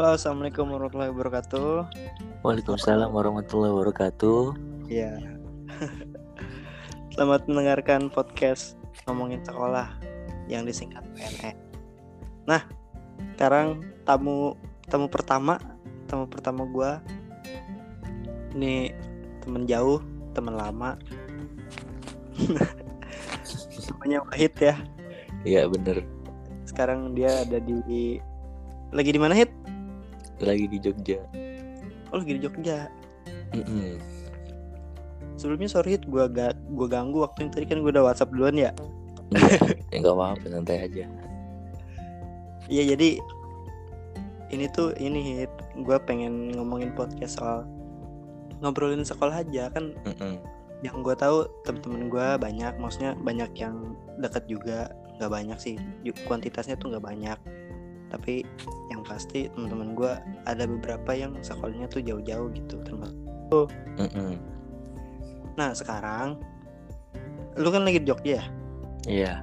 Halo, 0.00 0.16
assalamualaikum 0.16 0.64
warahmatullahi 0.72 1.12
wabarakatuh. 1.12 1.72
Waalaikumsalam 2.40 3.12
warahmatullahi 3.12 3.68
wabarakatuh. 3.68 4.56
Ya, 4.88 5.12
selamat 7.12 7.44
mendengarkan 7.44 8.08
podcast 8.08 8.80
ngomongin 9.04 9.44
sekolah 9.44 9.92
yang 10.48 10.64
disingkat 10.64 11.04
PNE. 11.12 11.52
Nah, 12.48 12.64
sekarang 13.36 13.84
tamu 14.08 14.56
tamu 14.88 15.04
pertama, 15.12 15.60
tamu 16.08 16.24
pertama 16.32 16.64
gua 16.64 17.04
ini 18.56 18.96
temen 19.44 19.68
jauh, 19.68 20.00
temen 20.32 20.56
lama. 20.56 20.96
Namanya 23.92 24.24
Wahid 24.32 24.56
ya. 24.64 24.80
Iya 25.44 25.68
bener. 25.68 26.08
Sekarang 26.64 27.12
dia 27.12 27.44
ada 27.44 27.60
di 27.60 28.16
lagi 28.96 29.12
di 29.12 29.20
mana 29.20 29.36
Hit? 29.36 29.59
Lagi 30.40 30.66
di 30.66 30.78
Jogja. 30.80 31.20
Oh, 32.10 32.18
lagi 32.18 32.32
di 32.36 32.40
Jogja. 32.42 32.88
Mm-mm. 33.54 34.00
Sebelumnya 35.36 35.68
sorry 35.72 35.96
Hit, 35.96 36.04
gua 36.08 36.28
ga, 36.28 36.52
gua 36.72 36.88
ganggu 36.88 37.24
waktu 37.24 37.48
itu 37.48 37.60
tadi 37.60 37.66
kan 37.68 37.80
gua 37.80 37.92
udah 37.92 38.04
WhatsApp 38.12 38.32
duluan 38.32 38.56
ya. 38.56 38.72
ya 39.92 39.96
nggak 40.00 40.16
apa-apa 40.16 40.46
santai 40.50 40.84
aja. 40.84 41.04
Iya 42.70 42.94
jadi 42.94 43.18
ini 44.50 44.66
tuh 44.70 44.92
ini 44.98 45.42
hit 45.42 45.52
gue 45.78 45.96
pengen 46.04 46.54
ngomongin 46.54 46.90
podcast 46.92 47.38
soal 47.38 47.62
ngobrolin 48.60 49.06
sekolah 49.06 49.46
aja 49.46 49.70
kan 49.72 49.94
Mm-mm. 50.04 50.36
yang 50.82 51.00
gue 51.00 51.14
tahu 51.14 51.46
temen-temen 51.64 52.10
gue 52.10 52.28
banyak 52.36 52.74
maksudnya 52.82 53.14
banyak 53.22 53.50
yang 53.56 53.94
dekat 54.18 54.44
juga 54.50 54.90
nggak 55.18 55.30
banyak 55.30 55.58
sih 55.58 55.74
kuantitasnya 56.26 56.76
tuh 56.76 56.92
nggak 56.92 57.04
banyak 57.06 57.38
tapi 58.10 58.42
yang 58.88 59.00
pasti 59.00 59.46
teman-teman 59.48 59.94
gue 59.94 60.12
ada 60.44 60.64
beberapa 60.64 61.10
yang 61.10 61.32
sekolahnya 61.38 61.86
tuh 61.86 62.02
jauh-jauh 62.02 62.50
gitu 62.50 62.82
termasuk 62.82 63.70
Mm-mm. 63.96 64.34
nah 65.54 65.70
sekarang 65.70 66.34
lu 67.54 67.68
kan 67.68 67.82
lagi 67.82 67.98
di 67.98 68.06
Jogja 68.06 68.30
ya 68.32 68.44
Iya. 69.02 69.34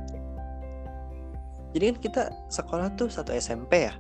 jadi 1.71 1.83
kan 1.89 1.97
kita 1.99 2.21
sekolah 2.47 2.93
tuh 2.93 3.07
satu 3.07 3.31
SMP 3.31 3.87
ya 3.87 3.93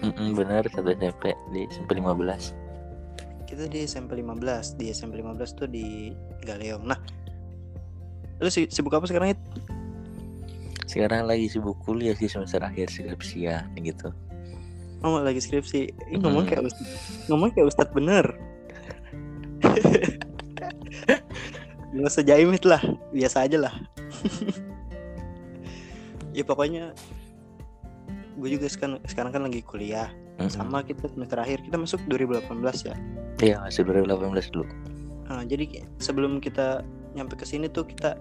Mm-mm, 0.00 0.32
bener 0.32 0.64
satu 0.66 0.88
SMP 0.90 1.32
di 1.50 1.64
SMP 1.66 1.96
15. 1.96 2.54
kita 3.46 3.64
di 3.66 3.82
SMP 3.82 4.18
15 4.18 4.42
di 4.74 4.90
SMP 4.90 5.18
15 5.18 5.36
tuh 5.54 5.66
di 5.66 6.10
Galeong 6.42 6.84
nah 6.84 6.98
lu 8.36 8.48
si- 8.48 8.68
sibuk 8.68 8.92
apa 8.92 9.06
sekarang 9.06 9.32
Hit? 9.32 9.40
Sekarang 10.86 11.26
lagi 11.26 11.50
sibuk 11.50 11.76
kuliah 11.82 12.14
sih 12.14 12.30
semester 12.30 12.62
akhir 12.62 12.88
skripsian 12.88 13.74
gitu. 13.78 14.14
Oh 15.04 15.20
lagi 15.20 15.38
skripsi 15.38 15.92
Ih, 16.08 16.18
ngomong 16.18 16.48
Mm. 16.48 16.50
kayak 16.50 16.62
ustad, 16.66 16.86
ngomong 17.28 17.50
kayak 17.52 17.68
ustad 17.68 17.88
bener 17.92 18.24
Gak 21.92 22.08
usah 22.08 22.24
jaimit 22.24 22.64
lah 22.64 22.80
Biasa 23.12 23.44
aja 23.44 23.60
lah 23.60 23.74
Ya 26.32 26.42
pokoknya 26.48 26.96
Gue 28.40 28.56
juga 28.56 28.72
sekarang, 28.72 29.04
sekarang 29.04 29.30
kan 29.36 29.42
lagi 29.44 29.60
kuliah 29.60 30.08
Mm-mm. 30.40 30.48
Sama 30.48 30.80
kita 30.80 31.12
semester 31.12 31.38
akhir 31.40 31.60
Kita 31.68 31.76
masuk 31.76 32.00
2018 32.08 32.88
ya 32.88 32.96
Iya 33.44 33.56
masih 33.60 33.84
2018 33.84 34.48
dulu. 34.48 34.64
Nah, 35.28 35.44
Jadi 35.44 35.84
sebelum 36.00 36.40
kita 36.40 36.80
nyampe 37.12 37.36
ke 37.36 37.44
sini 37.44 37.68
tuh 37.68 37.84
Kita 37.84 38.16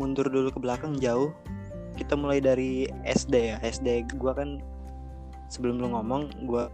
mundur 0.00 0.26
dulu 0.26 0.48
ke 0.50 0.58
belakang 0.58 0.96
jauh 0.98 1.36
Kita 1.94 2.18
mulai 2.18 2.42
dari 2.42 2.90
SD 3.06 3.34
ya 3.34 3.56
SD 3.62 4.18
gua 4.18 4.34
kan 4.34 4.58
Sebelum 5.50 5.80
lu 5.80 5.88
ngomong 5.94 6.46
Gua 6.46 6.70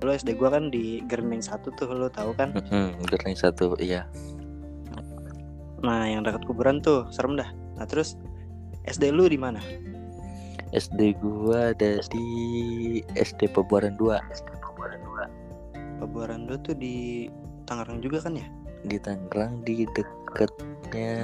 Lu 0.00 0.10
SD 0.10 0.38
gua 0.38 0.54
kan 0.54 0.72
di 0.72 1.04
Germeng 1.06 1.44
1 1.44 1.60
tuh 1.76 1.86
lu 1.92 2.08
tahu 2.08 2.32
kan 2.32 2.56
Gerning 3.10 3.36
satu 3.36 3.76
iya. 3.76 4.08
Nah, 5.80 6.04
yang 6.04 6.24
dekat 6.24 6.44
kuburan 6.44 6.84
tuh 6.84 7.08
serem 7.08 7.40
dah. 7.40 7.48
Nah, 7.76 7.88
terus 7.88 8.16
SD 8.84 9.12
lu 9.12 9.28
di 9.28 9.40
mana? 9.40 9.60
SD 10.72 11.20
gua 11.20 11.76
ada 11.76 12.00
di 12.00 12.24
SD 13.12 13.52
Pebuaran 13.52 13.96
2 13.96 16.00
Pabuaran 16.00 16.48
lu 16.48 16.56
tuh 16.64 16.76
di 16.76 17.28
Tangerang 17.68 18.00
juga 18.00 18.24
kan 18.24 18.40
ya? 18.40 18.48
di 18.84 18.96
Tangerang 18.96 19.60
di 19.64 19.84
dekatnya 19.92 21.16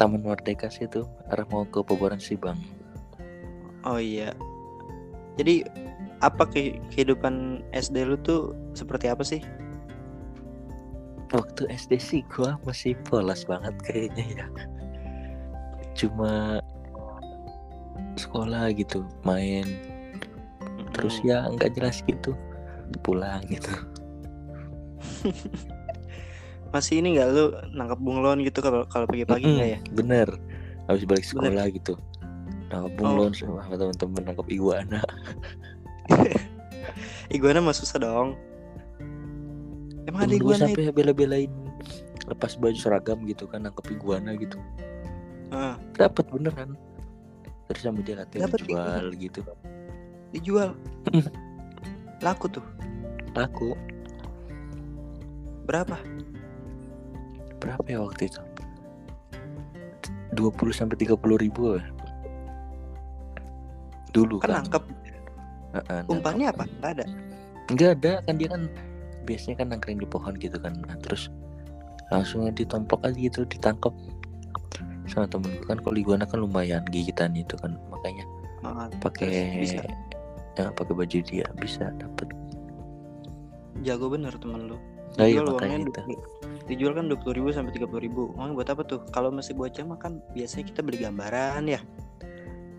Taman 0.00 0.24
Merdeka 0.24 0.72
sih 0.72 0.88
tuh 0.88 1.04
arah 1.28 1.44
mau 1.52 1.68
ke 1.68 1.84
Pebuaran 1.84 2.16
Sibang. 2.16 2.56
Oh 3.84 4.00
iya. 4.00 4.32
Jadi 5.36 5.60
apa 6.24 6.48
ke 6.48 6.80
kehidupan 6.88 7.60
SD 7.76 8.08
lu 8.08 8.16
tuh 8.24 8.56
seperti 8.72 9.12
apa 9.12 9.20
sih? 9.20 9.44
Waktu 11.36 11.68
SD 11.68 12.00
sih 12.00 12.20
gua 12.32 12.56
masih 12.64 12.96
polos 13.04 13.44
banget 13.44 13.76
kayaknya 13.84 14.24
ya. 14.40 14.46
Cuma 15.92 16.64
sekolah 18.16 18.72
gitu, 18.72 19.04
main 19.28 19.68
terus 20.90 21.22
ya 21.24 21.48
nggak 21.48 21.72
jelas 21.78 22.02
gitu 22.04 22.34
pulang 23.00 23.40
gitu. 23.48 23.72
masih 26.70 26.98
ini 26.98 27.18
nggak 27.18 27.28
lu 27.28 27.44
nangkap 27.72 27.98
bunglon 27.98 28.40
gitu 28.40 28.60
kalau 28.60 28.86
kalau 28.86 29.04
pagi-pagi 29.04 29.46
nggak 29.48 29.68
ya? 29.68 29.78
Mm-mm, 29.80 29.96
Bener. 29.96 30.28
Habis 30.86 31.04
balik 31.04 31.24
sekolah 31.24 31.66
gitu. 31.68 31.94
Nangkap 32.68 32.90
Oh. 32.90 32.96
bunglon 32.96 33.32
sama 33.32 33.66
teman-teman 33.68 34.22
nangkap 34.24 34.46
iguana. 34.46 35.00
Iguana 37.30 37.62
mah 37.62 37.70
susah 37.70 37.98
dong. 37.98 38.34
Emang 40.02 40.26
ada 40.26 40.34
iguana 40.34 40.66
itu? 40.66 40.82
sampai 40.82 40.90
bela-belain 40.90 41.50
lepas 42.26 42.54
baju 42.54 42.74
seragam 42.74 43.22
gitu 43.24 43.46
kan 43.46 43.62
nangkep 43.62 43.86
iguana 43.90 44.34
gitu. 44.34 44.58
Ah, 45.50 45.78
Dapat 45.94 46.26
beneran. 46.26 46.74
Terus 47.66 47.82
sama 47.84 48.02
dia 48.02 48.18
katanya 48.18 48.50
Dapet 48.50 48.58
dijual 48.60 49.04
gitu. 49.14 49.40
dijual. 50.30 50.70
Laku 52.26 52.46
tuh. 52.50 52.64
Laku 53.32 53.78
Berapa? 55.62 55.94
Berapa 57.60 57.84
ya 57.86 58.00
waktu 58.00 58.32
itu? 58.32 58.40
20 60.34 60.72
sampai 60.72 60.96
30 60.96 61.16
ribu 61.36 61.76
ya. 61.76 61.84
Dulu 64.10 64.40
Kan 64.42 64.48
kan. 64.48 64.56
nangkep. 64.64 64.84
Heeh, 65.76 65.98
nangkep. 66.02 66.10
Umpannya 66.10 66.46
apa? 66.50 66.64
Nggak 66.80 66.90
ada. 66.98 67.04
Enggak 67.70 67.90
ada 68.02 68.12
kan 68.26 68.34
dia 68.34 68.48
kan 68.50 68.62
biasanya 69.22 69.56
kan 69.62 69.66
nangkring 69.70 69.98
di 70.02 70.08
pohon 70.08 70.34
gitu 70.40 70.58
kan. 70.58 70.74
Nah, 70.88 70.98
terus 70.98 71.30
langsung 72.10 72.50
ditomplok 72.50 73.06
aja 73.06 73.14
gitu 73.14 73.46
ditangkap 73.46 73.94
sama 75.06 75.26
temen 75.26 75.50
gue 75.58 75.66
kan 75.66 75.78
kalau 75.82 75.98
iguana 75.98 76.22
kan 76.26 76.38
lumayan 76.42 76.82
gigitan 76.90 77.34
itu 77.34 77.54
kan 77.58 77.74
makanya 77.90 78.22
Ah, 78.62 78.86
pakai 79.02 79.66
ya 80.54 80.70
pakai 80.74 80.92
baju 80.94 81.18
dia 81.24 81.46
bisa 81.58 81.90
dapet 81.98 82.28
Jago 83.80 84.12
bener 84.12 84.36
temen 84.36 84.68
lu. 84.68 84.76
Nah, 85.16 85.24
iya, 85.24 85.40
makanya 85.40 85.88
itu. 85.88 86.02
Dijual 86.70 86.94
kan 86.94 87.04
20.000 87.04 87.34
ribu 87.34 87.48
sampai 87.50 87.74
30.000 87.74 87.90
ribu. 88.00 88.22
Uang 88.32 88.54
buat 88.54 88.66
apa 88.66 88.80
tuh? 88.80 89.02
Kalau 89.08 89.28
masih 89.28 89.52
bocah 89.52 89.82
mah 89.82 89.98
kan 89.98 90.22
biasanya 90.30 90.64
kita 90.64 90.80
beli 90.80 90.98
gambaran 91.00 91.66
ya. 91.66 91.80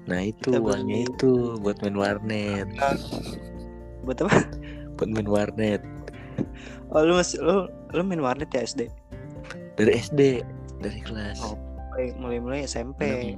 nah 0.02 0.18
itu 0.18 0.50
Kita 0.50 0.58
uangnya 0.58 0.98
beli- 0.98 1.14
itu 1.14 1.32
buat 1.60 1.78
main 1.78 1.94
warnet 1.94 2.68
Buat 4.02 4.18
apa? 4.26 4.34
buat 4.98 5.10
main 5.10 5.28
warnet 5.28 5.82
Oh 6.90 7.02
lu 7.02 7.14
masih 7.14 7.38
lu 7.38 7.70
lu 7.92 8.02
main 8.02 8.18
warnet 8.18 8.50
ya 8.50 8.66
SD? 8.66 8.90
dari 9.78 9.92
SD 9.96 10.42
dari 10.80 11.00
kelas 11.02 11.46
Oh, 11.46 11.54
Mulai 12.18 12.40
mulai, 12.40 12.60
SMP. 12.64 13.38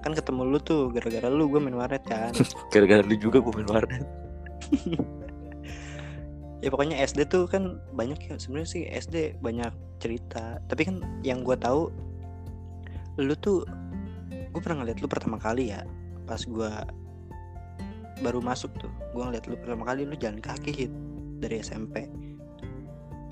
Kan 0.00 0.10
ketemu 0.10 0.42
lu 0.42 0.58
tuh 0.58 0.90
gara-gara 0.90 1.30
lu 1.30 1.46
gue 1.46 1.60
main 1.60 1.76
warnet 1.76 2.02
kan. 2.02 2.34
gara-gara 2.74 3.00
lu 3.00 3.14
juga 3.14 3.38
gue 3.38 3.52
main 3.54 3.70
warnet 3.70 4.02
ya 6.62 6.68
pokoknya 6.70 7.02
SD 7.02 7.26
tuh 7.28 7.50
kan 7.50 7.82
banyak 7.92 8.30
ya. 8.30 8.38
Sebenarnya 8.38 8.70
sih 8.70 8.82
SD 8.86 9.42
banyak 9.42 9.74
cerita. 9.98 10.62
Tapi 10.70 10.82
kan 10.86 10.96
yang 11.26 11.42
gue 11.42 11.58
tahu 11.58 11.90
lu 13.20 13.34
tuh 13.36 13.66
gue 14.30 14.60
pernah 14.62 14.84
ngeliat 14.84 15.04
lu 15.04 15.08
pertama 15.10 15.36
kali 15.36 15.74
ya 15.74 15.84
pas 16.24 16.40
gue 16.40 16.70
baru 18.22 18.38
masuk 18.40 18.70
tuh. 18.78 18.92
Gue 19.12 19.22
ngeliat 19.26 19.44
lu 19.50 19.58
pertama 19.58 19.84
kali 19.84 20.06
lu 20.06 20.14
jalan 20.16 20.38
kaki 20.40 20.70
hit 20.70 20.92
dari 21.42 21.58
SMP 21.58 22.06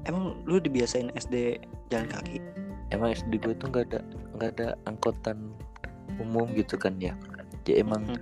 emang 0.09 0.41
lu 0.49 0.59
dibiasain 0.59 1.12
SD 1.15 1.61
jalan 1.93 2.09
kaki? 2.09 2.43
Emang 2.91 3.15
SD 3.15 3.38
gue 3.38 3.55
tuh 3.55 3.71
nggak 3.71 3.85
ada 3.93 4.00
nggak 4.37 4.50
ada 4.59 4.69
angkutan 4.88 5.55
umum 6.19 6.50
gitu 6.59 6.75
kan 6.75 6.97
ya. 6.99 7.15
Jadi 7.62 7.85
emang 7.85 8.03
Mhm. 8.03 8.19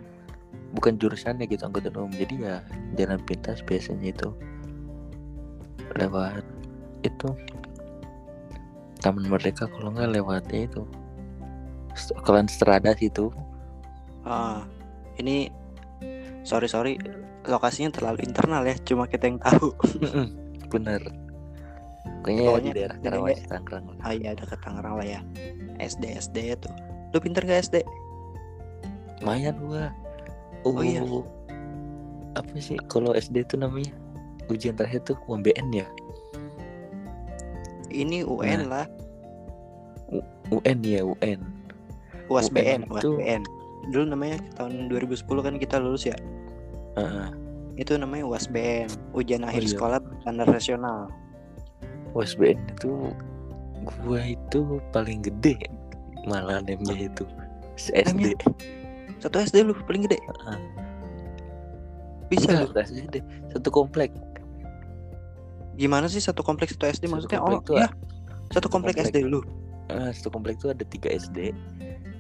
bukan 0.77 1.01
jurusannya 1.01 1.49
gitu 1.49 1.65
angkutan 1.65 1.95
umum. 1.97 2.13
Jadi 2.13 2.45
ya 2.45 2.61
jalan 2.99 3.21
pintas 3.25 3.65
biasanya 3.65 4.13
itu 4.13 4.29
lewat 5.97 6.45
itu 7.07 7.29
Taman 8.99 9.31
Merdeka 9.31 9.71
kalau 9.71 9.95
nggak 9.95 10.11
lewatnya 10.11 10.67
itu. 10.67 10.83
Klan 12.27 12.51
Strada 12.51 12.95
situ. 12.99 13.31
Ah, 14.27 14.67
ini 15.23 15.49
sorry 16.43 16.67
sorry 16.67 16.99
lokasinya 17.47 17.95
terlalu 17.95 18.27
internal 18.27 18.67
ya 18.67 18.75
cuma 18.83 19.07
kita 19.07 19.31
yang 19.31 19.39
tahu. 19.39 19.71
Bener. 20.75 20.99
Kayaknya 22.27 22.45
Pokoknya 22.51 22.67
di 22.67 22.75
daerah 22.75 22.97
SD. 22.99 23.05
Karawaci 23.07 23.45
Tangerang 23.47 23.85
ah 24.03 24.13
iya 24.13 24.31
dekat 24.35 24.59
Tangerang 24.67 24.95
lah 24.99 25.07
ya. 25.07 25.21
SD 25.79 26.05
SD 26.19 26.37
tuh. 26.59 26.75
Lu 27.15 27.19
pinter 27.23 27.47
gak 27.47 27.71
SD 27.71 27.87
lumayan 29.19 29.55
gua. 29.63 29.91
Oh, 30.67 30.75
Oh, 30.79 30.83
iya. 30.83 31.03
apa 32.35 32.55
sih 32.59 32.79
kalau 32.87 33.15
SD 33.15 33.43
itu 33.47 33.55
namanya 33.59 33.91
ujian 34.49 34.75
terakhir 34.75 35.05
tuh 35.05 35.17
UMBN 35.29 35.69
ya? 35.73 35.87
Ini 37.89 38.25
UN 38.25 38.69
lah. 38.69 38.87
UN 40.49 40.79
ya 40.81 41.05
UN 41.05 41.41
UASBN 42.29 42.89
UN 42.89 43.01
itu- 43.01 43.17
UASBN 43.17 43.43
dulu 43.89 44.05
namanya 44.13 44.37
tahun 44.57 44.93
2010 44.93 45.45
kan 45.45 45.55
kita 45.57 45.77
lulus 45.81 46.05
ya? 46.09 46.17
Heeh. 46.99 47.31
itu 47.79 47.95
namanya 47.95 48.27
UASBN 48.27 48.91
ujian 49.15 49.47
akhir 49.47 49.63
iya. 49.63 49.71
sekolah 49.71 50.03
standar 50.27 50.51
nasional. 50.51 51.07
USBN 52.11 52.59
itu 52.75 53.15
gua 54.03 54.21
itu 54.27 54.83
paling 54.91 55.23
gede 55.23 55.55
malah 56.27 56.59
namanya 56.67 57.07
itu 57.07 57.25
SD 57.79 58.35
satu 59.23 59.39
SD 59.39 59.63
lu 59.63 59.79
paling 59.87 60.11
gede? 60.11 60.19
Heeh. 60.19 60.59
bisa 62.27 62.51
Enggak, 62.51 62.59
lu? 62.59 62.67
Enggak 62.75 62.87
SD 62.91 63.15
satu 63.55 63.69
komplek 63.71 64.11
gimana 65.79 66.11
sih 66.11 66.19
satu 66.19 66.43
kompleks 66.43 66.75
satu 66.75 66.91
SD 66.91 67.07
Satu 67.07 67.13
maksudnya 67.15 67.41
oh 67.41 67.63
iya. 67.73 67.89
satu 68.51 68.67
komplek 68.67 68.99
komplek. 68.99 69.15
SD 69.15 69.31
lu 69.31 69.41
Eh, 69.89 70.13
satu 70.13 70.29
komplek 70.29 70.61
itu 70.61 70.69
ada 70.69 70.85
tiga 70.85 71.09
SD 71.09 71.55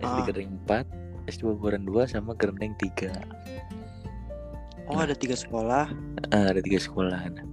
SD 0.00 0.08
Ah. 0.08 0.24
Gereng 0.24 0.56
4 0.64 0.88
SD 1.28 1.44
Boboran 1.44 1.84
2 1.84 2.08
sama 2.08 2.32
Gerendeng 2.38 2.72
3 2.80 3.12
oh 4.88 4.96
ada 4.96 5.12
tiga 5.12 5.36
sekolah. 5.36 5.92
Ah, 6.32 6.48
ada 6.48 6.64
tiga 6.64 6.80
sekolah. 6.80 7.20
Nah, 7.28 7.44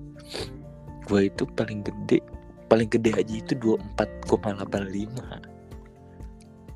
gua 1.03 1.27
itu 1.27 1.43
paling 1.51 1.83
gede 1.83 2.23
paling 2.71 2.87
gede 2.87 3.11
aja 3.11 3.33
itu 3.35 3.53
24,85 3.99 5.11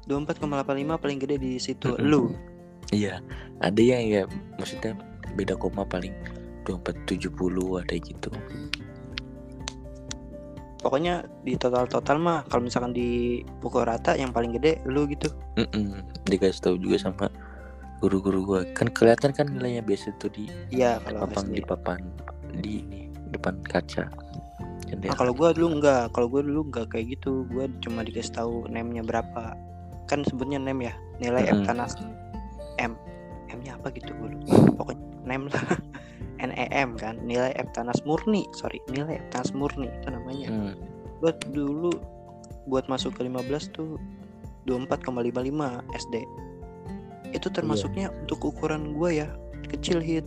24,85 0.09 0.99
paling 0.99 1.19
gede 1.21 1.35
di 1.39 1.55
situ. 1.61 1.95
Lu? 2.01 2.35
Iya 2.91 3.21
ada 3.61 3.79
yang 3.79 4.03
ya 4.03 4.23
maksudnya 4.57 4.97
beda 5.37 5.55
koma 5.55 5.85
paling 5.85 6.11
2470 6.65 7.79
ada 7.79 7.95
gitu 7.95 8.29
pokoknya 10.79 11.27
di 11.43 11.59
total 11.59 11.85
total 11.85 12.17
mah 12.17 12.47
kalau 12.47 12.63
misalkan 12.65 12.95
di 12.95 13.41
pukul 13.59 13.83
rata 13.83 14.15
yang 14.15 14.31
paling 14.31 14.55
gede 14.55 14.79
lu 14.87 15.05
gitu 15.11 15.27
Mm-mm. 15.59 16.03
dikasih 16.25 16.63
tahu 16.63 16.75
juga 16.79 16.97
sama 16.99 17.27
guru-guru 17.99 18.39
gua 18.47 18.61
kan 18.71 18.87
kelihatan 18.87 19.35
kan 19.35 19.51
nilainya 19.51 19.83
biasa 19.83 20.15
tuh 20.17 20.31
di 20.31 20.47
iya 20.71 21.03
kalau 21.03 21.27
papan 21.27 21.45
di 21.51 21.61
papan 21.61 21.99
di 22.63 22.73
ini 22.83 23.01
depan 23.29 23.59
kaca 23.67 24.07
Nah, 24.89 25.13
kalau 25.13 25.37
gua 25.37 25.53
dulu 25.53 25.77
enggak, 25.77 26.09
kalau 26.17 26.25
gua 26.25 26.41
dulu 26.41 26.65
enggak 26.65 26.89
kayak 26.89 27.13
gitu. 27.13 27.45
Gua 27.53 27.69
cuma 27.77 28.01
dikasih 28.01 28.33
tahu 28.33 28.65
name-nya 28.73 29.05
berapa. 29.05 29.53
Kan 30.09 30.25
sebutnya 30.25 30.57
name 30.57 30.89
ya, 30.89 30.93
nilai 31.21 31.45
Mm-mm. 31.45 31.61
Eptanas 31.61 31.93
M. 32.81 32.97
M-nya 33.53 33.77
apa 33.77 33.93
gitu 33.93 34.09
gua 34.17 34.33
lupa. 34.33 34.53
Pokoknya 34.81 35.05
name 35.29 35.45
lah. 35.53 35.61
NEM 36.39 36.95
kan, 36.95 37.19
nilai 37.27 37.51
Eptanas 37.59 37.99
murni. 38.07 38.47
Sorry, 38.55 38.79
nilai 38.87 39.19
Eptanas 39.19 39.51
murni 39.51 39.91
itu 39.91 40.07
namanya. 40.07 40.47
Hmm. 40.47 40.73
Gua 41.19 41.35
dulu 41.51 41.91
buat 42.71 42.87
masuk 42.87 43.19
ke 43.19 43.27
15 43.27 43.75
tuh 43.75 43.99
24,55 44.65 45.83
SD. 45.93 46.15
Itu 47.35 47.47
termasuknya 47.51 48.09
untuk 48.23 48.55
ukuran 48.55 48.95
gua 48.95 49.11
ya, 49.11 49.27
kecil 49.69 49.99
hit. 50.01 50.25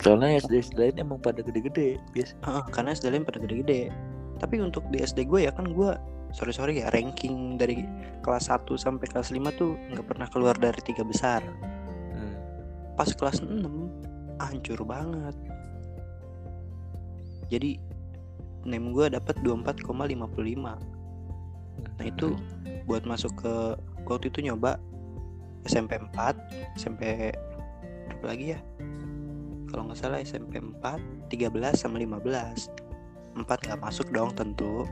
soalnya 0.00 0.40
SD 0.40 0.64
SD 0.64 0.76
lain 0.80 0.96
emang 0.96 1.20
pada 1.20 1.44
gede-gede 1.44 2.00
biasa 2.16 2.32
Heeh, 2.48 2.64
karena 2.72 2.96
SD 2.96 3.12
lain 3.12 3.24
pada 3.28 3.36
gede-gede. 3.36 3.92
Tapi 4.40 4.56
untuk 4.64 4.80
di 4.88 5.04
SD 5.04 5.28
gue 5.28 5.44
ya 5.44 5.52
kan 5.52 5.68
gue 5.76 5.92
sorry 6.32 6.56
sorry 6.56 6.80
ya 6.80 6.88
ranking 6.96 7.60
dari 7.60 7.84
kelas 8.24 8.48
1 8.48 8.64
sampai 8.80 9.04
kelas 9.12 9.28
5 9.28 9.60
tuh 9.60 9.76
nggak 9.92 10.06
pernah 10.08 10.24
keluar 10.32 10.56
dari 10.56 10.80
tiga 10.80 11.04
besar. 11.04 11.44
Hmm. 12.16 12.32
Pas 12.96 13.12
kelas 13.12 13.44
6 13.44 13.60
hancur 14.48 14.80
banget. 14.88 15.36
Jadi 17.50 17.76
name 18.64 18.94
gue 18.94 19.12
dapat 19.12 19.36
24,55. 19.42 20.80
Nah 21.80 22.04
itu 22.04 22.36
buat 22.88 23.04
masuk 23.04 23.32
ke 23.40 23.54
gua 24.04 24.16
waktu 24.16 24.32
itu 24.32 24.40
nyoba 24.48 24.80
SMP 25.68 26.00
4, 26.00 26.80
SMP 26.80 27.32
berapa 28.08 28.24
lagi 28.32 28.56
ya? 28.56 28.60
Kalau 29.70 29.86
nggak 29.86 29.98
salah 30.00 30.18
SMP 30.24 30.58
4, 30.58 31.30
13 31.30 31.76
sama 31.76 32.00
15. 32.00 32.72
4 33.36 33.44
nggak 33.44 33.80
masuk 33.80 34.08
dong 34.10 34.32
tentu. 34.34 34.88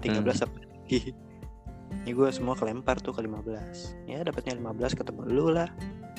13 0.00 0.42
Hmm. 0.42 0.46
apa 0.48 0.58
lagi? 0.64 1.00
Ini 2.06 2.14
gue 2.14 2.28
semua 2.30 2.54
kelempar 2.54 2.98
tuh 3.02 3.10
ke 3.10 3.22
15. 3.22 4.06
Ya 4.06 4.22
dapatnya 4.22 4.54
15 4.58 4.94
ketemu 4.94 5.20
lu 5.26 5.46
lah. 5.50 5.66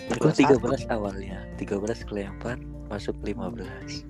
Satu. 0.08 0.32
13 0.32 0.88
awalnya 0.88 1.44
13 1.60 2.08
kelempar 2.08 2.56
masuk 2.88 3.16
15 3.28 4.08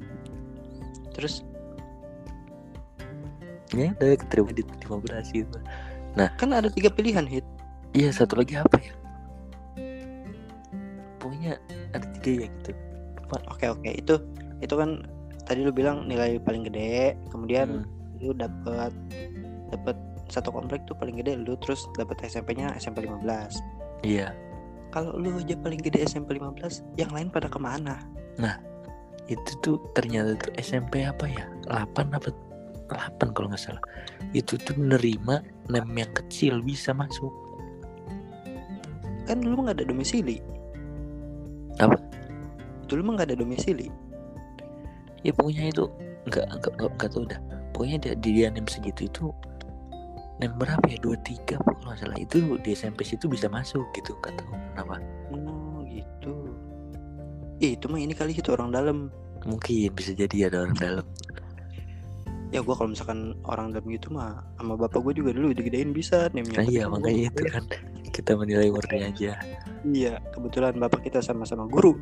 Terus 1.18 1.42
Ya 3.74 3.92
udah 3.98 4.16
keterima 4.22 4.54
di 4.54 4.62
15 4.62 5.34
gitu 5.34 5.58
kan 6.38 6.50
ada 6.54 6.70
tiga 6.70 6.90
pilihan 6.94 7.26
hit. 7.26 7.46
Iya 7.98 8.14
satu 8.14 8.42
lagi 8.42 8.58
apa 8.58 8.78
ya 8.78 8.94
Pokoknya 11.18 11.58
ada 11.98 12.06
tiga 12.22 12.46
ya 12.46 12.48
gitu 12.62 12.72
Oke 13.50 13.66
oke 13.68 13.90
itu 13.92 14.16
itu 14.62 14.74
kan 14.74 15.04
tadi 15.48 15.64
lu 15.64 15.72
bilang 15.72 16.08
nilai 16.08 16.40
paling 16.44 16.68
gede, 16.68 17.16
kemudian 17.32 17.84
Hmm. 17.84 18.20
lu 18.24 18.32
dapat 18.36 18.92
dapat 19.72 19.96
satu 20.28 20.52
komplek 20.52 20.84
tuh 20.88 20.96
paling 20.96 21.20
gede 21.20 21.40
lu 21.40 21.56
terus 21.60 21.88
dapat 21.96 22.20
SMP-nya 22.24 22.76
SMP 22.78 23.04
15. 23.08 24.06
Iya 24.06 24.32
Kalau 24.92 25.20
lu 25.20 25.36
aja 25.36 25.56
paling 25.60 25.84
gede 25.84 26.08
SMP 26.08 26.40
15, 26.40 26.84
yang 26.96 27.12
lain 27.12 27.28
pada 27.28 27.52
ke 27.52 27.60
mana? 27.60 28.00
itu 29.28 29.52
tuh 29.60 29.76
ternyata 29.92 30.40
tuh 30.40 30.56
SMP 30.56 31.04
apa 31.04 31.28
ya 31.28 31.44
8 31.68 32.16
apa 32.16 32.32
8 32.88 33.36
kalau 33.36 33.52
nggak 33.52 33.60
salah 33.60 33.84
itu 34.32 34.56
tuh 34.56 34.72
menerima 34.80 35.44
nem 35.68 35.88
yang 35.92 36.12
kecil 36.16 36.64
bisa 36.64 36.96
masuk 36.96 37.36
Kan 39.28 39.44
dulu 39.44 39.68
nggak 39.68 39.84
ada 39.84 39.86
domisili. 39.92 40.40
Apa? 41.84 42.00
Dulu 42.88 43.12
mah 43.12 43.14
nggak 43.20 43.36
ada 43.36 43.38
domisili. 43.44 43.92
ya 45.26 45.36
pokoknya 45.36 45.76
itu 45.76 45.84
nggak 46.30 46.46
nggak 46.48 46.74
nggak 46.96 47.10
tahu 47.12 47.26
dah 47.28 47.42
pokoknya 47.74 48.16
dia, 48.22 48.48
nem 48.54 48.64
segitu 48.70 49.10
itu 49.10 49.26
nem 50.38 50.54
berapa 50.54 50.86
ya 50.86 50.98
dua 50.98 51.18
tiga 51.20 51.58
kalau 51.58 51.82
nggak 51.84 51.98
salah 51.98 52.16
itu 52.16 52.38
di 52.60 52.70
SMP 52.72 53.02
situ 53.02 53.26
bisa 53.26 53.48
masuk 53.48 53.84
gitu 53.92 54.14
tahu 54.16 54.54
kenapa 54.72 55.02
Oh 55.30 55.82
gitu. 55.84 56.34
Ih, 57.58 57.74
itu 57.74 57.86
mah 57.86 57.98
ini 57.98 58.14
kali 58.14 58.32
itu 58.32 58.50
orang 58.50 58.70
dalam. 58.70 59.10
mungkin 59.44 59.90
bisa 59.92 60.12
jadi 60.12 60.48
ada 60.48 60.64
orang 60.64 60.76
dalam 60.76 61.06
Ya 62.48 62.60
gua 62.60 62.74
kalau 62.74 62.90
misalkan 62.90 63.20
orang 63.44 63.70
dalam 63.70 63.86
gitu 63.88 64.08
mah 64.10 64.40
sama 64.56 64.74
bapak 64.76 65.02
gue 65.02 65.14
juga 65.16 65.32
dulu 65.32 65.52
digedein 65.52 65.92
bisa 65.92 66.28
nah 66.28 66.38
nemnya. 66.38 66.64
iya 66.64 66.84
kan 66.84 66.92
makanya 66.94 67.18
gua- 67.20 67.28
itu 67.30 67.44
kan 67.50 67.64
kita 68.10 68.32
menilai 68.34 68.70
murni 68.70 69.00
aja 69.04 69.32
Iya, 69.84 70.20
kebetulan 70.32 70.74
bapak 70.76 71.02
kita 71.02 71.20
sama-sama 71.20 71.64
guru. 71.66 71.96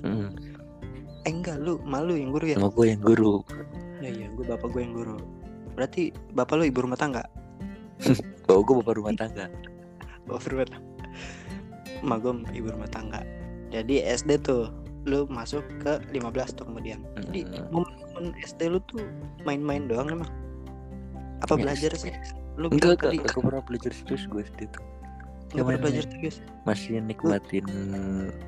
Hmm, 0.00 0.32
Eh 1.22 1.30
enggak 1.30 1.58
lu, 1.58 1.78
malu 1.82 2.12
yang 2.12 2.30
guru 2.30 2.46
ya? 2.48 2.56
sama 2.56 2.70
gue 2.70 2.86
yang 2.88 3.00
guru 3.00 3.34
Ya 3.98 4.08
iya, 4.10 4.26
gue 4.28 4.42
bapak 4.42 4.66
gue 4.68 4.80
yang 4.80 4.94
guru. 4.94 5.16
Berarti 5.74 6.02
bapak 6.32 6.56
lu 6.56 6.64
ibu 6.66 6.84
rumah 6.84 6.96
tangga? 6.96 7.22
bawa 8.46 8.60
gue 8.60 8.74
bapak 8.82 8.94
rumah 8.98 9.14
tangga 9.14 9.46
Bapak 10.26 10.46
rumah 10.50 10.66
tangga. 10.66 10.90
Emak 12.02 12.18
gue 12.18 12.32
ibu 12.52 12.68
rumah 12.68 12.90
tangga. 12.90 13.20
Jadi 13.70 14.02
SD 14.02 14.42
tuh 14.42 14.68
lu 15.02 15.26
masuk 15.26 15.62
ke 15.82 15.98
15 16.14 16.54
tuh 16.54 16.64
kemudian. 16.66 17.02
Jadi 17.18 17.42
Mm. 17.46 17.70
momen 17.70 18.34
SD 18.38 18.70
lu 18.70 18.78
tuh 18.86 19.02
main-main 19.42 19.86
doang 19.86 20.10
emang? 20.10 20.30
Apa 21.42 21.58
Ya, 21.58 21.66
belajar 21.66 21.90
sih? 21.96 22.14
Lu 22.54 22.68
enggak 22.68 23.00
enggak 23.02 23.32
aku 23.32 23.40
pernah 23.42 23.62
belajar 23.64 23.90
serius 23.90 24.26
gue 24.26 24.42
SD 24.44 24.70
tuh 24.70 24.82
main-main. 25.52 25.64
pernah 25.66 25.80
belajar 25.80 26.04
serius. 26.06 26.36
masih 26.62 27.00
nikmatin 27.00 27.64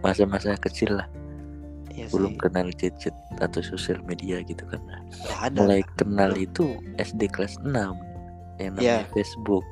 masa-masa 0.01 0.55
kecil 0.57 0.95
lah 0.95 1.09
Iya 1.95 2.11
belum 2.11 2.35
sih. 2.35 2.41
kenal 2.43 2.69
gadget 2.75 3.15
atau 3.39 3.63
sosial 3.63 4.03
media 4.03 4.43
gitu 4.43 4.67
kan 4.67 4.83
Ya 5.25 5.47
ada. 5.47 5.63
mulai 5.63 5.83
kenal 5.95 6.35
itu 6.35 6.75
SD 6.99 7.31
kelas 7.31 7.55
6 7.63 7.71
yang 8.59 8.75
namanya 8.75 8.83
Iya. 8.83 9.11
Facebook 9.13 9.63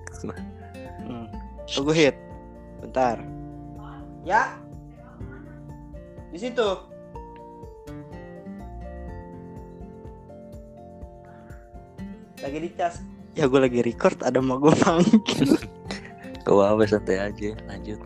Hmm. 1.03 1.27
Tunggu 1.67 1.91
hit. 1.91 2.15
Bentar. 2.79 3.19
Ya. 4.23 4.55
Di 6.31 6.39
situ. 6.39 6.69
Lagi 12.39 12.59
dicas. 12.61 12.95
Ya 13.33 13.49
gue 13.49 13.57
lagi 13.57 13.81
record 13.81 14.21
ada 14.21 14.39
mau 14.39 14.59
gue 14.59 14.75
manggil. 14.83 15.57
Gak 16.43 16.53
apa 16.75 16.85
santai 16.85 17.19
aja 17.23 17.55
lanjut 17.65 18.03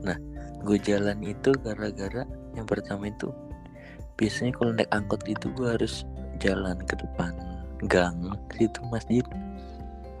nah 0.00 0.16
gue 0.64 0.80
jalan 0.80 1.20
itu 1.20 1.52
gara-gara 1.60 2.24
yang 2.54 2.66
pertama 2.66 3.08
itu 3.08 3.30
biasanya 4.18 4.52
kalau 4.56 4.72
naik 4.76 4.90
angkot 4.92 5.22
itu 5.26 5.46
gue 5.56 5.68
harus 5.68 6.04
jalan 6.40 6.76
ke 6.84 6.94
depan 6.98 7.32
gang 7.88 8.16
situ 8.56 8.80
masjid 8.92 9.24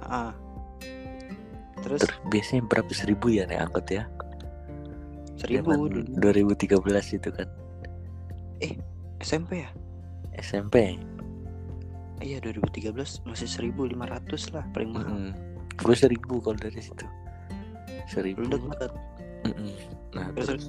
ah 0.04 0.32
terus? 1.80 2.04
Terus 2.04 2.16
biasanya 2.28 2.62
berapa 2.68 2.92
seribu 2.92 3.32
ya 3.32 3.48
naik 3.48 3.72
angkot 3.72 3.86
ya? 3.88 4.04
Seribu 5.40 5.72
Zaman 5.72 6.04
dulu. 6.20 6.76
2013 6.84 7.16
itu 7.16 7.28
kan. 7.32 7.48
SMP 9.24 9.64
ya? 9.64 9.70
SMP 10.36 11.00
iya 12.20 12.36
2013 12.44 12.92
masih 13.24 13.48
1500 13.48 13.96
lah 14.52 14.64
paling 14.76 14.92
mahal. 14.92 15.08
Mm-mm. 15.08 15.32
gue 15.80 15.96
seribu 15.96 16.36
kalau 16.44 16.60
dari 16.60 16.80
situ. 16.80 17.06
Seribu. 18.04 18.44
Deket 18.44 18.92
Mm-mm. 19.48 19.72
nah 20.12 20.28
terus? 20.36 20.48
terus 20.48 20.64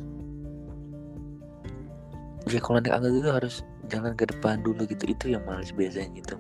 ya 2.50 2.60
kalau 2.64 2.82
naik 2.82 2.94
angkot 2.98 3.14
itu 3.14 3.30
harus 3.30 3.56
jalan 3.92 4.14
ke 4.18 4.26
depan 4.30 4.64
dulu 4.66 4.88
gitu. 4.88 5.04
Itu 5.12 5.26
yang 5.30 5.44
males 5.46 5.70
biasanya 5.76 6.10
gitu. 6.18 6.36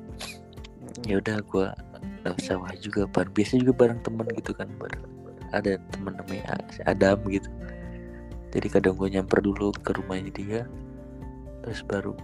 Ya 1.06 1.22
udah 1.22 1.38
gue 1.46 1.68
lewat 2.22 2.42
sawah 2.42 2.72
juga 2.78 3.10
bar 3.10 3.30
biasanya 3.34 3.66
juga 3.66 3.74
bareng 3.86 4.00
temen 4.06 4.28
gitu 4.38 4.54
kan 4.54 4.70
bareng 4.78 5.02
ada 5.52 5.78
temen 5.94 6.14
namanya 6.18 6.58
Adam 6.86 7.18
gitu. 7.30 7.50
Jadi 8.52 8.68
kadang 8.68 8.96
gue 9.00 9.08
nyamper 9.10 9.40
dulu 9.42 9.72
ke 9.74 9.92
rumahnya 9.96 10.32
dia 10.34 10.62
terus 11.62 11.86
baru 11.86 12.18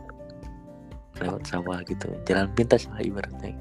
lewat 1.22 1.44
sawah 1.46 1.82
gitu. 1.86 2.10
Jalan 2.26 2.50
pintas 2.54 2.86
lah 2.90 3.02
ibaratnya. 3.02 3.54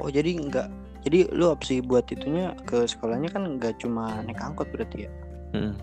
Oh 0.00 0.08
jadi 0.08 0.32
enggak 0.32 0.68
jadi 1.00 1.32
lu 1.32 1.48
opsi 1.48 1.80
buat 1.80 2.04
itunya 2.12 2.52
ke 2.68 2.84
sekolahnya 2.84 3.32
kan 3.32 3.56
enggak 3.56 3.80
cuma 3.80 4.20
naik 4.20 4.40
angkot 4.40 4.68
berarti 4.68 5.08
ya? 5.08 5.10
Mm. 5.56 5.74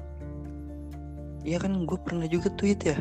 Iya 1.47 1.57
kan 1.63 1.87
gue 1.87 1.99
pernah 2.03 2.27
juga 2.27 2.51
tweet 2.59 2.83
ya. 2.83 2.99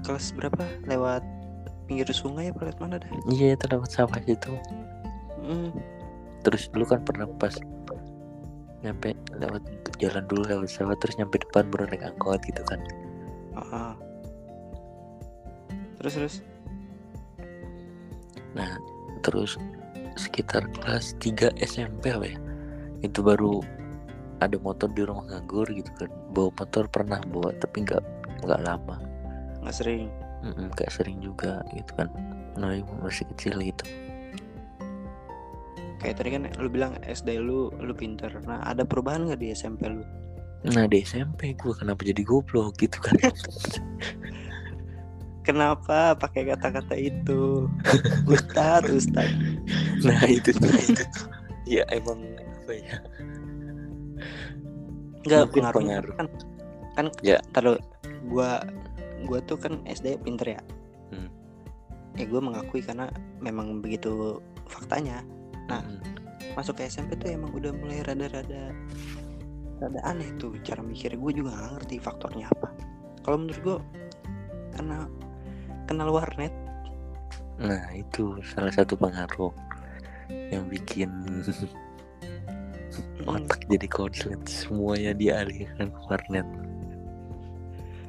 Kelas 0.00 0.32
berapa? 0.32 0.64
Lewat 0.88 1.20
pinggir 1.90 2.06
sungai 2.14 2.54
apa 2.54 2.70
lewat 2.70 2.78
mana 2.78 3.02
dah 3.02 3.10
iya 3.34 3.58
itu 3.58 3.66
lewat 3.66 3.90
sawah 3.90 4.14
situ. 4.22 4.54
Hmm, 5.42 5.74
terus 6.46 6.70
dulu 6.70 6.86
kan 6.86 7.02
pernah 7.02 7.26
pas 7.34 7.58
nyampe 8.86 9.18
lewat 9.34 9.66
jalan 9.98 10.22
dulu 10.30 10.46
lewat 10.46 10.70
sawah 10.70 10.94
terus 11.02 11.18
nyampe 11.18 11.42
depan 11.42 11.66
baru 11.66 11.90
naik 11.90 12.06
angkot 12.06 12.38
gitu 12.46 12.62
kan. 12.62 12.78
Ah. 13.58 13.98
terus 15.98 16.14
terus? 16.14 16.34
Nah, 18.54 18.78
terus 19.26 19.58
sekitar 20.14 20.64
kelas 20.80 21.18
3 21.18 21.58
SMP 21.58 22.14
apa 22.14 22.24
ya? 22.30 22.38
Itu 23.02 23.20
baru 23.26 23.60
ada 24.40 24.56
motor 24.60 24.88
di 24.92 25.04
rumah 25.04 25.24
nganggur 25.28 25.68
gitu 25.70 25.90
kan. 25.96 26.10
Bawa 26.32 26.50
motor 26.56 26.84
pernah 26.88 27.20
bawa 27.28 27.52
tapi 27.60 27.84
nggak 27.84 28.02
nggak 28.44 28.60
lama. 28.64 28.96
nggak 29.60 29.76
sering 29.76 30.08
Nggak 30.40 30.88
sering 30.88 31.20
juga 31.20 31.60
gitu 31.76 31.92
kan. 32.00 32.08
Nah, 32.56 32.72
masih 33.04 33.28
kecil 33.36 33.60
gitu. 33.60 33.84
kayak 36.00 36.16
tadi 36.16 36.32
kan 36.32 36.48
lu 36.56 36.72
bilang 36.72 36.96
SD 37.04 37.44
lu 37.44 37.68
lu 37.76 37.92
pinter 37.92 38.32
nah 38.48 38.64
ada 38.64 38.88
perubahan 38.88 39.28
nggak 39.28 39.40
di 39.44 39.52
SMP 39.52 39.84
lu 39.84 40.00
Nah, 40.60 40.84
di 40.84 41.00
SMP 41.00 41.56
gue 41.56 41.72
kenapa 41.72 42.04
jadi 42.04 42.20
goblok 42.20 42.76
gitu 42.84 43.00
kan. 43.00 43.16
kenapa 45.48 46.12
pakai 46.20 46.52
kata-kata 46.52 46.92
itu 47.00 47.64
Ustad 48.32 48.84
Ustad 48.92 49.24
nah, 50.04 50.20
itu 50.28 50.52
itu. 50.52 51.04
Ya 51.64 51.88
emang 51.88 52.20
apa 52.36 52.72
ya? 52.76 53.00
Nggak 55.22 55.42
Mungkin 55.46 55.62
pengaruh 55.62 55.80
pengaruh. 55.80 56.14
kan 56.14 56.26
kan 56.92 57.06
Ya. 57.20 57.38
taruh 57.50 57.76
gua 58.26 58.64
gua 59.22 59.38
tuh 59.42 59.56
kan 59.56 59.80
SD 59.84 60.20
pinter 60.20 60.54
ya 60.54 60.62
Hmm. 61.08 61.28
ya 62.14 62.24
gue 62.24 62.38
mengakui 62.38 62.80
karena 62.80 63.10
memang 63.38 63.78
begitu 63.78 64.38
faktanya 64.66 65.20
Nah. 65.66 65.82
Mm-mm. 65.82 66.00
masuk 66.52 66.76
ke 66.76 66.86
SMP 66.86 67.14
tuh 67.14 67.30
emang 67.30 67.52
udah 67.52 67.70
mulai 67.72 68.00
rada-rada 68.00 68.74
rada 69.78 70.00
aneh 70.02 70.28
tuh 70.36 70.54
cara 70.60 70.80
mikir 70.80 71.12
gue 71.12 71.32
juga 71.32 71.50
nggak 71.50 71.70
ngerti 71.76 71.96
faktornya 71.98 72.46
apa 72.48 72.68
kalau 73.20 73.38
menurut 73.38 73.60
gue 73.60 73.78
karena 74.72 75.06
kenal 75.84 76.10
warnet 76.10 76.50
Nah, 77.56 77.92
itu 77.92 78.40
salah 78.46 78.72
satu 78.72 78.96
pengaruh 78.96 79.52
yang 80.48 80.64
bikin 80.64 81.12
otak 83.26 83.60
jadi 83.68 83.86
konslet 83.90 84.40
semuanya 84.46 85.12
dialihkan 85.16 85.90
ke 85.90 86.00
warnet 86.08 86.46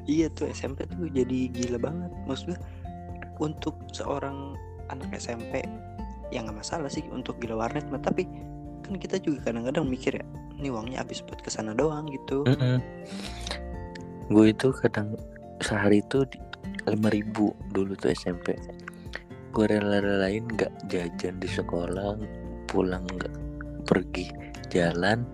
iya 0.10 0.28
tuh 0.34 0.50
SMP 0.50 0.86
tuh 0.90 1.08
jadi 1.14 1.48
gila 1.54 1.78
banget. 1.78 2.12
Maksud 2.26 2.58
gue 2.58 2.60
untuk 3.40 3.78
seorang 3.94 4.58
anak 4.90 5.14
SMP 5.16 5.62
ya 6.34 6.42
nggak 6.42 6.58
masalah 6.58 6.90
sih 6.90 7.06
untuk 7.14 7.38
gila 7.38 7.64
warnet 7.68 7.86
mah. 7.90 8.02
Tapi 8.02 8.26
kan 8.84 8.98
kita 8.98 9.22
juga 9.22 9.52
kadang-kadang 9.52 9.86
mikir 9.88 10.20
ya 10.20 10.26
ini 10.58 10.70
uangnya 10.70 11.06
habis 11.06 11.22
buat 11.26 11.42
ke 11.42 11.50
sana 11.54 11.78
doang 11.78 12.10
gitu. 12.10 12.46
Gue 14.32 14.46
itu 14.52 14.74
kadang 14.84 15.16
sehari 15.62 16.02
itu 16.02 16.26
lima 16.90 17.14
ribu 17.14 17.54
dulu 17.70 17.94
tuh 17.94 18.10
SMP 18.10 18.58
gue 19.52 19.66
rela-relain 19.68 20.48
nggak 20.48 20.72
jajan 20.88 21.36
di 21.38 21.46
sekolah 21.52 22.16
pulang 22.72 23.04
nggak 23.04 23.36
pergi 23.84 24.32
jalan 24.72 25.28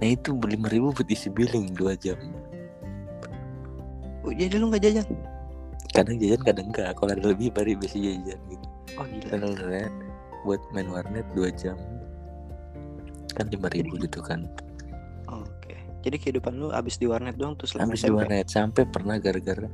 nah 0.00 0.08
itu 0.08 0.32
lima 0.32 0.72
ribu 0.72 0.96
buat 0.96 1.08
isi 1.12 1.28
billing 1.28 1.76
dua 1.76 1.92
jam. 1.92 2.16
Oh, 4.24 4.32
jadi 4.32 4.56
lu 4.56 4.72
nggak 4.72 4.80
jajan? 4.88 5.06
Kadang 5.92 6.16
jajan 6.16 6.40
kadang 6.40 6.66
enggak 6.72 6.96
kalau 6.96 7.12
ada 7.12 7.24
lebih 7.28 7.52
baru 7.52 7.76
biasa 7.76 8.00
jajan 8.00 8.40
gitu. 8.48 8.66
Oh 8.96 9.04
gila. 9.04 9.52
Rela 9.60 9.84
buat 10.48 10.60
main 10.72 10.88
warnet 10.88 11.28
dua 11.36 11.52
jam 11.52 11.76
kan 13.36 13.46
lima 13.52 13.68
ribu 13.68 14.00
gitu 14.00 14.24
kan. 14.24 14.48
Oke. 15.28 15.76
Jadi 16.00 16.16
kehidupan 16.16 16.56
lu 16.56 16.72
habis 16.72 16.96
di 16.96 17.04
warnet 17.04 17.36
doang 17.36 17.54
terus 17.60 17.76
habis 17.76 18.00
di 18.00 18.08
SMP 18.08 18.16
warnet 18.16 18.48
sampai 18.48 18.88
pernah 18.88 19.20
gara-gara 19.20 19.68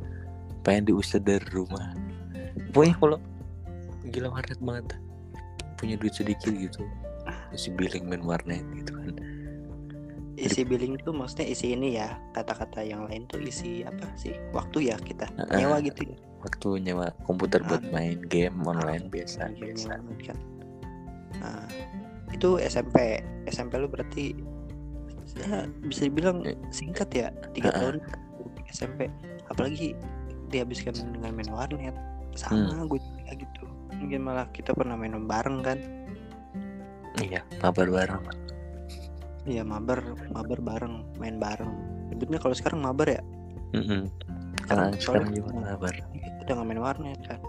pengen 0.66 0.90
diusir 0.90 1.22
dari 1.22 1.46
rumah. 1.54 1.94
Pokoknya 2.74 2.94
kalau 2.98 3.18
gila 4.10 4.28
warnet 4.34 4.58
banget. 4.58 4.98
Punya 5.78 5.94
duit 5.94 6.18
sedikit 6.18 6.50
gitu 6.50 6.82
isi 7.56 7.72
billing 7.72 8.04
main 8.04 8.22
warnet 8.22 8.62
gitu 8.76 8.92
kan 8.92 9.16
isi 10.36 10.62
billing 10.62 11.00
itu 11.00 11.10
maksudnya 11.10 11.48
isi 11.48 11.72
ini 11.72 11.96
ya 11.96 12.12
kata-kata 12.30 12.84
yang 12.84 13.08
lain 13.08 13.24
tuh 13.24 13.40
isi 13.40 13.80
apa 13.82 14.04
sih 14.14 14.36
waktu 14.52 14.92
ya 14.92 15.00
kita 15.00 15.24
nyewa 15.48 15.80
gitu 15.80 16.12
ya 16.12 16.16
waktu 16.44 16.68
nyewa 16.78 17.08
komputer 17.24 17.64
buat 17.64 17.80
Ah. 17.82 17.90
main 17.90 18.20
game 18.28 18.52
online 18.62 19.08
biasa 19.08 19.48
Game 19.50 19.72
biasa 19.72 19.96
online 19.96 20.20
kan. 20.22 20.38
Nah, 21.36 21.66
itu 22.30 22.48
SMP. 22.60 23.18
SMP 23.44 23.76
lu 23.76 23.88
berarti 23.90 24.36
ya, 25.36 25.64
bisa 25.90 26.06
dibilang 26.06 26.44
Eh. 26.46 26.54
singkat 26.70 27.08
ya, 27.10 27.28
tiga 27.50 27.74
Ah. 27.74 27.80
tahun 27.82 27.96
SMP. 28.70 29.10
Apalagi 29.50 29.96
dihabiskan 30.48 30.94
dengan 31.12 31.34
main 31.34 31.50
warnet. 31.50 31.96
Sama 32.36 32.72
Hmm. 32.72 32.86
gue 32.86 33.00
juga 33.00 33.32
gitu. 33.34 33.64
Mungkin 33.96 34.20
malah 34.22 34.46
kita 34.52 34.70
pernah 34.70 34.94
main 34.94 35.16
bareng 35.26 35.64
kan. 35.64 35.80
Iya 37.22 37.40
mabar 37.62 37.88
bareng 37.88 38.24
Iya 39.46 39.62
mabar, 39.62 40.02
mabar 40.34 40.58
bareng, 40.58 41.06
main 41.22 41.38
bareng. 41.38 41.70
Sebutnya 42.10 42.42
kalau 42.42 42.50
sekarang 42.50 42.82
mabar 42.82 43.06
ya. 43.06 43.22
Mm-mm. 43.78 44.10
Sekarang 44.66 44.90
sekarang 44.98 44.98
sekarang 44.98 45.28
juga 45.30 45.50
mabar 45.54 45.94
udah 46.42 46.52
nggak 46.58 46.66
main 46.66 46.82
warnet 46.82 47.20
kan. 47.30 47.40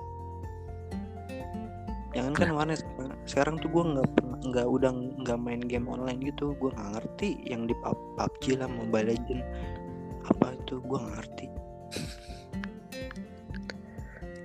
Jangan 2.13 2.33
kan 2.37 2.49
warnet 2.53 2.79
sekarang, 2.85 3.17
sekarang 3.25 3.55
tuh 3.57 3.69
gue 3.73 3.83
nggak 3.97 4.07
nggak 4.45 4.67
udah 4.69 4.91
nggak 5.25 5.39
main 5.41 5.61
game 5.65 5.89
online 5.89 6.21
gitu. 6.21 6.53
Gue 6.61 6.69
nggak 6.69 7.01
ngerti 7.01 7.41
yang 7.49 7.65
di 7.65 7.73
Pub- 7.81 8.13
PUBG 8.13 8.61
lah, 8.61 8.69
Mobile 8.69 9.17
Legend 9.17 9.41
apa 10.29 10.53
itu 10.53 10.77
gue 10.85 10.97
nggak 11.01 11.15
ngerti. 11.17 11.47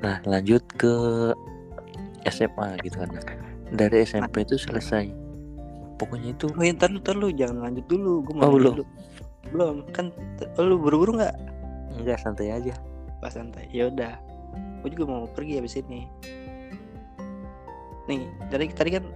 nah 0.03 0.19
lanjut 0.27 0.63
ke 0.75 0.95
SMA 2.27 2.75
gitu 2.83 3.07
kan 3.07 3.11
dari 3.73 4.05
SMP 4.05 4.45
itu 4.45 4.61
selesai 4.61 5.09
pokoknya 5.97 6.35
itu 6.35 6.51
Oh 6.53 6.65
ya, 6.67 6.75
ntar 6.75 6.91
lu, 6.91 6.99
ntar 6.99 7.15
lu 7.15 7.31
jangan 7.31 7.63
lanjut 7.63 7.87
dulu. 7.87 8.27
Gue 8.27 8.35
mau 8.35 8.51
Oh, 8.51 8.59
belum. 8.59 8.75
dulu. 8.75 8.85
Belum 9.55 9.77
kan? 9.95 10.11
lu 10.59 10.75
buru-buru 10.75 11.15
nggak? 11.23 11.35
enggak 12.03 12.19
santai 12.19 12.51
aja 12.51 12.75
Pas 13.23 13.31
santai. 13.31 13.71
Ya 13.71 13.87
udah. 13.87 14.19
Gue 14.83 14.91
juga 14.91 15.15
mau 15.15 15.31
pergi 15.31 15.63
habis 15.63 15.79
ini. 15.79 16.11
Nih, 18.11 18.27
dari 18.51 18.67
tadi 18.75 18.99
kan 18.99 19.07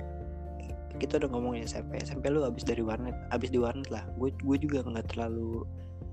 kita 1.02 1.18
udah 1.18 1.28
ngomongin 1.34 1.66
SMP. 1.66 1.98
SMP 1.98 2.30
lu 2.30 2.46
habis 2.46 2.62
dari 2.62 2.86
warnet, 2.86 3.18
habis 3.34 3.50
di 3.50 3.58
warnet 3.58 3.90
lah. 3.90 4.06
Gue 4.14 4.30
gue 4.30 4.56
juga 4.62 4.86
nggak 4.86 5.10
terlalu 5.10 5.66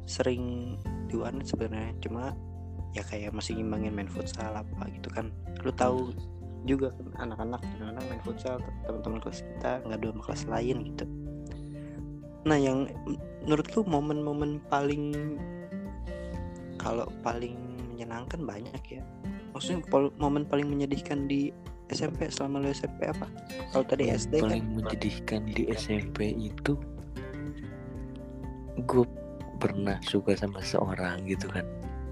sering 0.09 0.73
di 1.05 1.15
warnet 1.21 1.45
sebenarnya. 1.45 1.93
Cuma 2.01 2.33
ya 2.97 3.05
kayak 3.05 3.29
masih 3.29 3.62
ngimbangin 3.62 3.93
main 3.93 4.09
futsal 4.09 4.57
apa 4.57 4.89
gitu 4.89 5.13
kan. 5.13 5.29
Lu 5.62 5.69
tahu 5.69 6.17
juga 6.63 6.96
kan 6.96 7.29
anak-anak 7.29 7.60
kadang-kadang 7.62 8.05
main 8.08 8.22
futsal 8.24 8.55
teman-teman 8.88 9.20
kelas 9.20 9.39
kita 9.43 9.72
nggak 9.84 9.98
ada 10.00 10.08
sama 10.10 10.22
kelas 10.24 10.43
lain 10.48 10.77
gitu. 10.93 11.05
nah 12.43 12.60
yang 12.60 12.91
menurut 13.43 13.67
lu 13.75 13.82
momen-momen 13.88 14.60
paling 14.67 15.15
kalau 16.75 17.08
paling 17.24 17.55
menyenangkan 17.93 18.43
banyak 18.43 18.84
ya? 19.00 19.03
Maksudnya 19.55 19.79
pol- 19.88 20.12
momen 20.20 20.43
paling 20.43 20.67
menyedihkan 20.67 21.32
di 21.32 21.55
SMP 21.88 22.27
selama 22.27 22.60
lu 22.60 22.67
SMP 22.75 23.08
apa? 23.08 23.32
Kalau 23.72 23.86
tadi 23.88 24.12
SD 24.12 24.43
kan? 24.43 24.51
paling 24.51 24.67
menyedihkan 24.75 25.41
di 25.48 25.63
SMP 25.72 26.36
itu 26.36 26.75
gue 28.84 29.05
pernah 29.62 29.96
suka 30.03 30.36
sama 30.36 30.60
seorang 30.60 31.24
gitu 31.24 31.48
kan. 31.48 31.63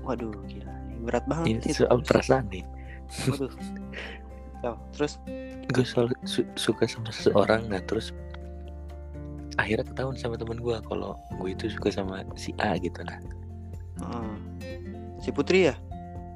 Waduh 0.07 0.31
gila 0.47 0.71
berat 1.01 1.25
banget 1.25 1.65
ini 1.65 1.73
soal 1.73 1.99
perasaan 1.99 2.47
nih. 2.53 2.63
Waduh 3.27 3.51
Terus? 4.93 5.17
Gue 5.71 5.85
selalu 5.85 6.13
su- 6.23 6.47
suka 6.53 6.85
sama 6.85 7.09
seseorang 7.09 7.65
nah 7.71 7.81
terus 7.81 8.11
akhirnya 9.59 9.85
ketahuan 9.87 10.17
sama 10.17 10.35
temen 10.39 10.57
gue 10.57 10.77
kalau 10.87 11.17
gue 11.37 11.49
itu 11.53 11.67
suka 11.69 11.91
sama 11.91 12.23
si 12.35 12.51
A 12.59 12.77
gitu 12.77 13.01
nah. 13.03 13.19
Eh, 14.01 14.35
si 15.21 15.29
Putri 15.29 15.69
ya? 15.69 15.75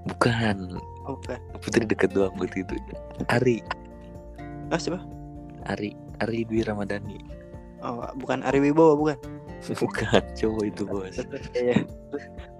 Bukan. 0.05 0.77
Oh 1.10 1.17
bukan. 1.17 1.39
Putri 1.62 1.84
deket 1.86 2.13
doang 2.13 2.34
waktu 2.38 2.62
itu. 2.62 2.75
Ari. 3.29 3.62
Ah 4.70 4.77
siapa? 4.77 5.01
Ari 5.65 5.94
Ari 6.22 6.46
Dwi 6.46 6.62
Ramadhani. 6.62 7.17
Oh 7.82 8.05
bukan 8.22 8.41
Ari 8.46 8.62
Wibowo 8.62 8.98
bukan? 8.98 9.17
Bukan 9.82 10.22
cowok 10.38 10.63
itu 10.67 10.84
bos. 10.86 11.17
Iya. 11.58 11.82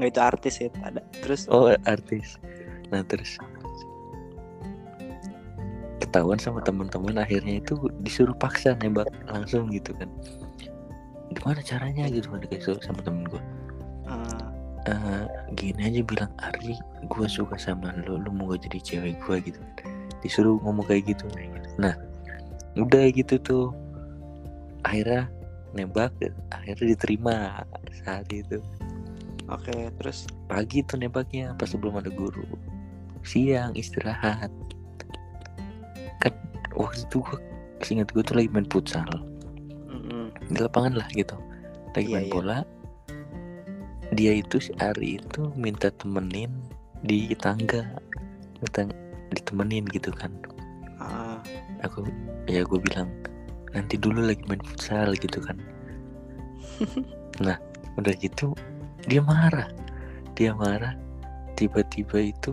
nggak 0.02 0.10
itu 0.10 0.22
artis 0.22 0.56
ya 0.58 0.70
ada. 0.82 1.06
Terus? 1.22 1.46
Oh 1.54 1.70
artis. 1.86 2.42
Nah 2.90 3.06
terus 3.06 3.38
ketahuan 6.16 6.40
sama 6.40 6.64
teman-teman 6.64 7.20
akhirnya 7.20 7.60
itu 7.60 7.76
disuruh 8.00 8.32
paksa 8.40 8.80
nembak 8.80 9.12
langsung 9.28 9.68
gitu 9.68 9.92
kan. 10.00 10.08
Gimana 11.36 11.60
caranya 11.60 12.08
gitu 12.08 12.32
kan 12.32 12.40
dikasih 12.40 12.80
tahu 12.80 12.80
sama 12.80 13.04
temen 13.04 13.28
gue 13.28 13.44
eh, 14.08 14.46
Eh, 14.86 15.26
gini 15.60 15.82
aja 15.82 16.00
bilang 16.06 16.32
Ari 16.40 16.78
gue 17.10 17.28
suka 17.28 17.58
sama 17.58 17.90
lo 18.06 18.22
lo 18.22 18.30
mau 18.30 18.54
gak 18.54 18.70
jadi 18.70 18.80
cewek 18.80 19.18
gue 19.28 19.52
gitu 19.52 19.60
disuruh 20.24 20.56
ngomong 20.64 20.88
kayak 20.88 21.12
gitu. 21.12 21.28
Nah 21.76 22.00
udah 22.80 23.12
gitu 23.12 23.36
tuh. 23.44 23.76
Akhirnya 24.88 25.28
nembak 25.76 26.16
akhirnya 26.54 26.96
diterima 26.96 27.66
saat 28.08 28.30
itu. 28.32 28.64
Oke 29.52 29.92
terus? 30.00 30.32
Pagi 30.48 30.80
tuh 30.88 30.96
nembaknya 30.96 31.58
pas 31.60 31.68
sebelum 31.68 32.00
ada 32.00 32.14
guru. 32.14 32.46
Siang 33.26 33.74
istirahat 33.74 34.54
kan 36.26 36.34
waktu 36.74 37.06
itu 37.06 37.22
gue 37.22 37.40
ingat 37.94 38.10
gue 38.12 38.24
tuh 38.26 38.36
lagi 38.36 38.50
main 38.50 38.66
futsal. 38.66 39.06
Mm-mm. 39.86 40.34
di 40.50 40.58
lapangan 40.60 40.98
lah 41.00 41.08
gitu. 41.14 41.38
Lagi 41.94 42.10
Iya, 42.10 42.16
main 42.18 42.26
iya. 42.28 42.34
bola. 42.34 42.58
Dia 44.18 44.32
itu 44.42 44.58
si 44.58 44.72
Ari 44.82 45.22
itu 45.22 45.54
minta 45.54 45.94
temenin 45.94 46.50
di 47.06 47.30
tangga. 47.38 47.86
Minta 48.60 48.90
ditemenin 49.32 49.86
gitu 49.94 50.10
kan. 50.14 50.34
Ah, 50.98 51.40
aku 51.86 52.04
ya 52.50 52.66
gue 52.66 52.80
bilang 52.82 53.10
nanti 53.76 54.00
dulu 54.00 54.26
lagi 54.26 54.42
main 54.50 54.62
futsal 54.66 55.14
gitu 55.16 55.40
kan. 55.46 55.58
Nah 57.44 57.60
udah 58.00 58.16
gitu 58.20 58.56
dia 59.08 59.20
marah. 59.20 59.68
Dia 60.40 60.56
marah. 60.56 60.96
Tiba-tiba 61.60 62.32
itu 62.32 62.52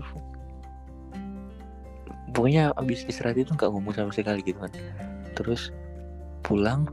pokoknya 2.33 2.73
abis 2.81 3.05
istirahat 3.07 3.37
itu 3.39 3.53
nggak 3.53 3.71
ngomong 3.71 3.93
sama 3.93 4.11
sekali 4.13 4.41
gitu 4.43 4.59
kan 4.61 4.73
terus 5.37 5.71
pulang 6.43 6.89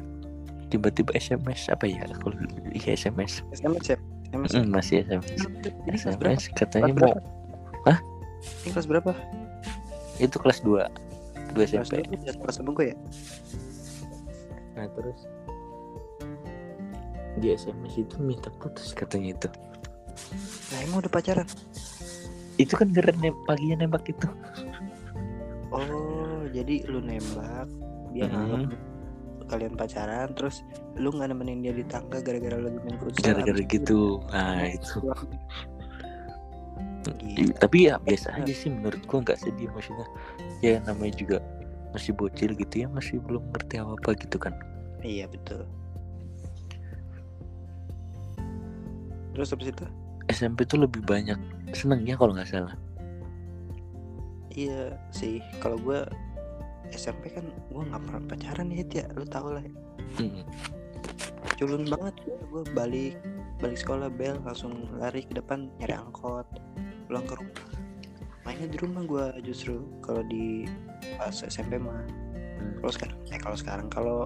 tiba-tiba 0.69 1.15
SMS 1.17 1.71
apa 1.71 1.89
ya 1.89 2.05
kalau 2.21 2.35
iya 2.75 2.93
SMS 2.93 3.41
SMS 3.55 3.95
ya 3.95 3.97
SMS 4.29 4.51
ya? 4.53 4.61
Mm, 4.61 4.69
masih 4.69 4.95
SMS 5.07 5.41
Ini? 5.89 5.97
SMS 5.97 6.41
katanya 6.53 6.93
mau 6.93 6.97
berapa? 7.01 7.19
Ini 8.63 8.69
kelas 8.71 8.87
berapa? 8.87 9.11
itu 10.19 10.35
kelas 10.35 10.59
2 10.61 10.85
2 11.55 11.55
Kelas 11.55 11.69
SMP? 11.71 12.03
Kelas 12.05 12.35
kelas 12.37 12.57
ya? 12.83 12.95
nah 14.77 14.87
terus 14.95 15.19
di 17.39 17.47
SMS 17.55 17.93
itu 17.97 18.15
minta 18.19 18.51
putus 18.59 18.91
katanya 18.93 19.33
itu 19.35 19.49
Nah 20.69 20.77
emang 20.85 21.01
udah 21.01 21.11
pacaran? 21.11 21.47
itu 22.59 22.75
kan 22.75 22.91
gara 22.91 23.09
nem- 23.17 23.39
paginya 23.47 23.87
nembak 23.87 24.03
itu 24.11 24.27
Oh 25.79 26.43
jadi 26.51 26.83
lu 26.91 26.99
nembak 26.99 27.67
Dia 28.11 28.25
Mhm. 28.27 28.33
nganggap 28.35 28.61
kalian 29.49 29.73
pacaran 29.73 30.29
Terus 30.35 30.61
lu 30.99 31.09
gak 31.09 31.31
nemenin 31.31 31.63
dia 31.63 31.73
di 31.73 31.85
tangga 31.87 32.19
gara-gara 32.19 32.59
lagi 32.59 32.77
main 32.83 32.97
futsal 32.99 33.23
gara-gara 33.23 33.61
gitu. 33.63 34.19
nah 34.29 34.67
itu. 34.67 34.99
Gila. 37.09 37.55
tapi 37.57 37.89
ya 37.89 37.95
biasa 37.97 38.35
aja 38.37 38.53
sih 38.53 38.69
menurut 38.69 38.99
gua 39.07 39.23
nggak 39.23 39.39
sedih 39.39 39.71
maksudnya. 39.71 40.05
Ya 40.61 40.77
namanya 40.83 41.15
juga 41.17 41.37
masih 41.89 42.13
bocil 42.13 42.53
gitu 42.53 42.85
ya 42.85 42.87
masih 42.91 43.17
belum 43.23 43.41
ngerti 43.49 43.81
apa 43.81 43.95
apa 43.97 44.09
gitu 44.19 44.37
kan. 44.37 44.53
Iya 45.01 45.25
betul. 45.31 45.63
Terus 49.33 49.49
habis 49.55 49.71
itu? 49.71 49.85
SMP 50.29 50.67
tuh 50.67 50.83
lebih 50.85 51.01
banyak 51.07 51.39
senengnya 51.73 52.13
kalau 52.19 52.35
nggak 52.37 52.49
salah 52.51 52.75
Iya 54.53 54.97
sih 55.13 55.41
Kalau 55.61 55.77
gue 55.77 56.01
SMP 56.89 57.29
kan 57.29 57.45
gue 57.69 57.83
gak 57.85 58.01
pernah 58.01 58.23
pacaran 58.25 58.73
ya 58.73 58.81
ya 58.85 59.05
Lu 59.13 59.25
tau 59.25 59.53
lah 59.53 59.65
Mm. 60.17 60.41
culun 61.59 61.83
banget. 61.85 62.15
Gue 62.49 62.63
balik 62.73 63.13
balik 63.59 63.77
sekolah 63.77 64.09
bel. 64.09 64.39
Langsung 64.41 64.89
lari 64.97 65.27
ke 65.27 65.37
depan 65.37 65.69
nyari 65.77 65.93
angkot 65.99 66.47
pulang 67.05 67.25
ke 67.27 67.35
rumah. 67.37 67.67
Mainnya 68.47 68.67
di 68.71 68.77
rumah 68.81 69.03
gue 69.05 69.25
justru 69.45 69.83
kalau 70.01 70.23
di 70.25 70.65
pas 71.19 71.35
SMP 71.35 71.77
mah. 71.77 72.01
Hmm. 72.59 72.75
kalau 72.83 72.91
sekarang 72.91 73.17
eh 73.31 73.39
kalau 73.39 73.57
sekarang 73.59 73.87
kalau 73.87 74.19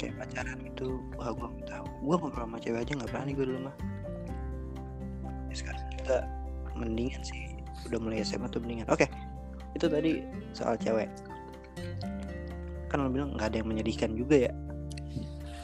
kayak 0.00 0.16
pacaran 0.16 0.56
gitu 0.64 1.00
wah 1.16 1.32
gue 1.32 1.48
nggak 1.56 1.68
tahu. 1.68 1.86
Gue 2.04 2.16
ngobrol 2.20 2.44
sama 2.46 2.56
cewek 2.60 2.80
aja 2.84 2.92
nggak 2.96 3.10
berani 3.10 3.32
gue 3.34 3.46
dulu 3.48 3.60
mah 3.68 3.76
Ya, 5.52 5.54
sekarang 5.56 5.84
kita 6.00 6.16
mendingan 6.72 7.20
sih. 7.24 7.52
Udah 7.88 7.98
mulai 8.00 8.24
SMA 8.24 8.48
tuh 8.48 8.60
mendingan. 8.64 8.88
Oke 8.88 9.08
itu 9.72 9.86
tadi 9.88 10.12
soal 10.52 10.76
cewek 10.76 11.08
kan 12.92 13.00
lo 13.00 13.08
bilang 13.08 13.32
nggak 13.36 13.48
ada 13.52 13.56
yang 13.64 13.68
menyedihkan 13.72 14.12
juga 14.12 14.48
ya 14.50 14.52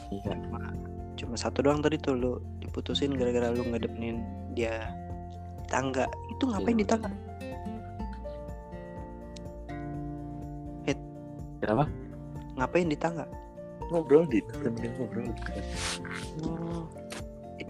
Iya. 0.09 0.33
cuma 0.41 0.73
cuma 1.13 1.35
satu 1.37 1.61
doang 1.61 1.85
tadi 1.85 2.01
tuh 2.01 2.17
lu 2.17 2.31
diputusin 2.57 3.13
gara-gara 3.13 3.53
lu 3.53 3.61
ngedepenin 3.61 4.25
dia 4.57 4.89
di 5.61 5.65
tangga 5.69 6.09
itu 6.33 6.43
ngapain 6.49 6.73
Iya. 6.77 6.81
di 6.81 6.87
tangga 6.89 7.11
Kenapa? 11.59 11.85
ngapain 12.55 12.87
di 12.87 12.95
tangga 12.95 13.27
Ngobrol 13.91 14.23
di 14.29 14.39
temenin 14.63 14.93
ngobrol. 14.95 15.27
oh, 16.45 16.87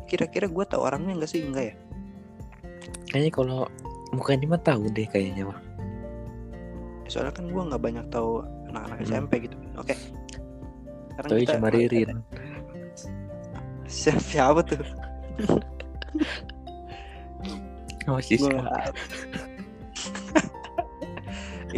kira-kira 0.05 0.45
gue 0.45 0.65
tau 0.67 0.83
orangnya 0.85 1.15
enggak 1.17 1.31
sih 1.31 1.41
enggak 1.41 1.73
ya 1.73 1.75
Kayaknya 3.09 3.31
kalau 3.33 3.59
mukanya 4.13 4.45
mah 4.53 4.61
tahu 4.61 4.85
deh 4.93 5.09
kayaknya 5.09 5.49
mah. 5.49 5.57
Soalnya 7.09 7.33
kan 7.33 7.49
gue 7.49 7.61
nggak 7.61 7.81
banyak 7.81 8.05
tahu 8.07 8.45
anak-anak 8.69 8.97
Hmm. 9.01 9.07
SMP 9.09 9.31
gitu 9.43 9.57
oke 9.75 9.95
sekarang 11.11 11.29
Tapi 11.29 11.41
kita 11.43 11.53
cuma 11.57 11.67
Ririn. 11.69 12.09
siapa, 13.83 14.21
siapa 14.21 14.59
tuh 14.63 14.79
Oh. 18.09 18.17
Gua 18.17 18.81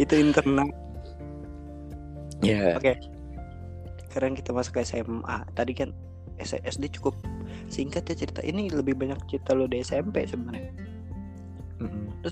itu 0.00 0.14
internal 0.16 0.68
Ya, 2.40 2.74
Oke. 2.74 2.98
Sekarang 4.08 4.34
kita 4.34 4.50
masuk 4.50 4.74
ke 4.74 4.82
SMA. 4.82 5.46
Tadi 5.54 5.78
kan 5.78 5.94
SD 6.40 6.90
cukup 6.98 7.14
singkat 7.70 8.02
ya 8.10 8.18
cerita. 8.18 8.42
Ini 8.42 8.66
lebih 8.74 8.98
banyak 8.98 9.14
cerita 9.30 9.54
lo 9.54 9.70
di 9.70 9.78
SMP 9.78 10.26
sebenarnya. 10.26 10.74
mm, 11.78 12.26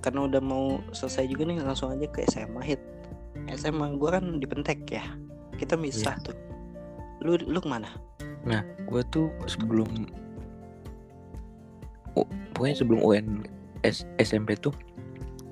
Karena 0.00 0.26
udah 0.26 0.40
mau 0.40 0.80
selesai 0.92 1.28
juga 1.28 1.44
nih 1.48 1.60
langsung 1.60 1.92
aja 1.92 2.08
ke 2.08 2.24
SMA 2.28 2.62
hit. 2.64 2.80
SMA 3.56 3.96
gua 4.00 4.20
kan 4.20 4.40
di 4.40 4.46
Pentek 4.48 4.88
ya. 4.88 5.04
Kita 5.56 5.76
misah 5.76 6.16
tuh. 6.24 6.36
Lu 7.20 7.36
lu 7.36 7.60
ke 7.60 7.68
mana? 7.68 7.88
gue 8.90 9.02
tuh 9.12 9.30
sebelum 9.46 9.86
Oh, 12.18 12.26
pokoknya 12.56 12.76
sebelum 12.82 13.00
UN 13.06 13.46
S- 13.86 14.08
SMP 14.18 14.58
tuh 14.58 14.74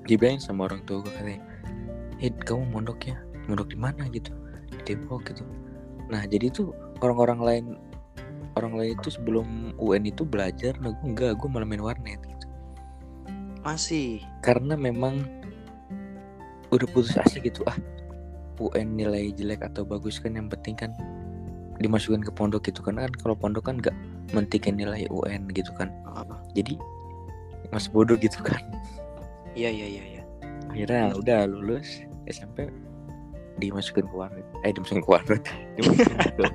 dibilangin 0.03 0.43
sama 0.43 0.67
orang 0.67 0.83
tua 0.83 0.99
gue 1.05 1.13
katanya 1.15 1.41
Hid 2.19 2.35
kamu 2.43 2.67
mondok 2.67 3.07
ya 3.07 3.15
mondok 3.47 3.71
di 3.71 3.77
mana 3.79 4.03
gitu 4.11 4.35
di 4.67 4.77
Depok 4.83 5.23
gitu 5.31 5.47
nah 6.11 6.27
jadi 6.27 6.51
tuh 6.51 6.75
orang-orang 6.99 7.39
lain 7.39 7.65
orang 8.59 8.75
lain 8.75 8.91
itu 8.99 9.07
sebelum 9.13 9.71
UN 9.79 10.09
itu 10.09 10.27
belajar 10.27 10.75
nah 10.83 10.91
gue 10.91 11.05
enggak 11.07 11.39
gue 11.39 11.47
malah 11.47 11.63
main 11.63 11.79
warnet 11.79 12.19
gitu 12.27 12.38
Masih. 13.59 14.23
karena 14.39 14.79
memang 14.79 15.27
udah 16.69 16.87
putus 16.93 17.17
asa 17.17 17.41
gitu 17.41 17.65
ah. 17.67 17.75
UN 18.59 18.99
nilai 18.99 19.31
jelek 19.31 19.63
atau 19.63 19.87
bagus 19.87 20.19
kan 20.19 20.35
yang 20.35 20.51
penting 20.51 20.75
kan 20.75 20.91
dimasukin 21.79 22.19
ke 22.19 22.31
pondok 22.35 22.67
gitu 22.67 22.83
kan. 22.83 22.99
Kan 22.99 23.11
kalau 23.23 23.35
pondok 23.39 23.71
kan 23.71 23.79
nggak 23.79 23.95
mentikin 24.35 24.75
nilai 24.75 25.07
UN 25.07 25.47
gitu 25.55 25.71
kan. 25.79 25.87
Apa 26.11 26.43
jadi 26.53 26.75
masih 27.71 27.89
bodoh 27.95 28.19
gitu 28.19 28.43
kan. 28.43 28.59
Iya 29.55 29.71
iya 29.71 29.87
iya 29.87 30.03
iya. 30.03 30.23
Akhirnya 30.69 31.15
udah 31.15 31.39
lulus 31.47 32.03
SMP 32.27 32.67
dimasukin 33.63 34.05
ke 34.07 34.15
warnet. 34.15 34.45
Eh 34.67 34.75
dimasukin 34.75 35.03
ke 35.07 35.09
warnet. 35.09 35.43
Dimasukin 35.79 36.17
ke 36.19 36.45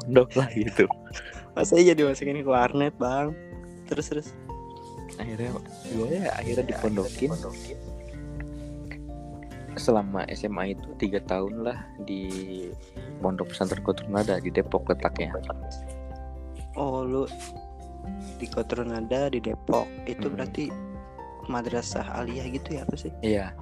pondok 0.00 0.30
lah 0.32 0.48
gitu. 0.56 0.84
Masa 1.52 1.76
iya 1.76 1.92
dimasukin 1.92 2.40
ke 2.40 2.50
warnet 2.50 2.96
bang? 2.96 3.36
Terus 3.84 4.06
terus 4.08 4.28
akhirnya 5.20 5.50
ya 6.08 6.32
akhirnya 6.36 6.64
dipondokin. 6.68 7.30
selama 9.78 10.26
SMA 10.34 10.74
itu 10.74 10.88
tiga 10.98 11.22
tahun 11.24 11.62
lah 11.62 11.78
di 12.02 12.26
pondok 13.22 13.54
pesantren 13.54 13.80
Kotrunada 13.86 14.42
di 14.42 14.50
Depok 14.50 14.90
letaknya. 14.90 15.30
Oh 16.74 17.06
lu 17.06 17.24
di 18.36 18.46
Kotronada 18.50 19.30
di 19.30 19.38
Depok. 19.38 19.86
Itu 20.10 20.26
Mm-mm. 20.26 20.34
berarti 20.36 20.64
madrasah 21.46 22.04
aliyah 22.18 22.46
gitu 22.50 22.68
ya 22.76 22.82
apa 22.82 22.94
sih? 22.98 23.12
Iya. 23.22 23.54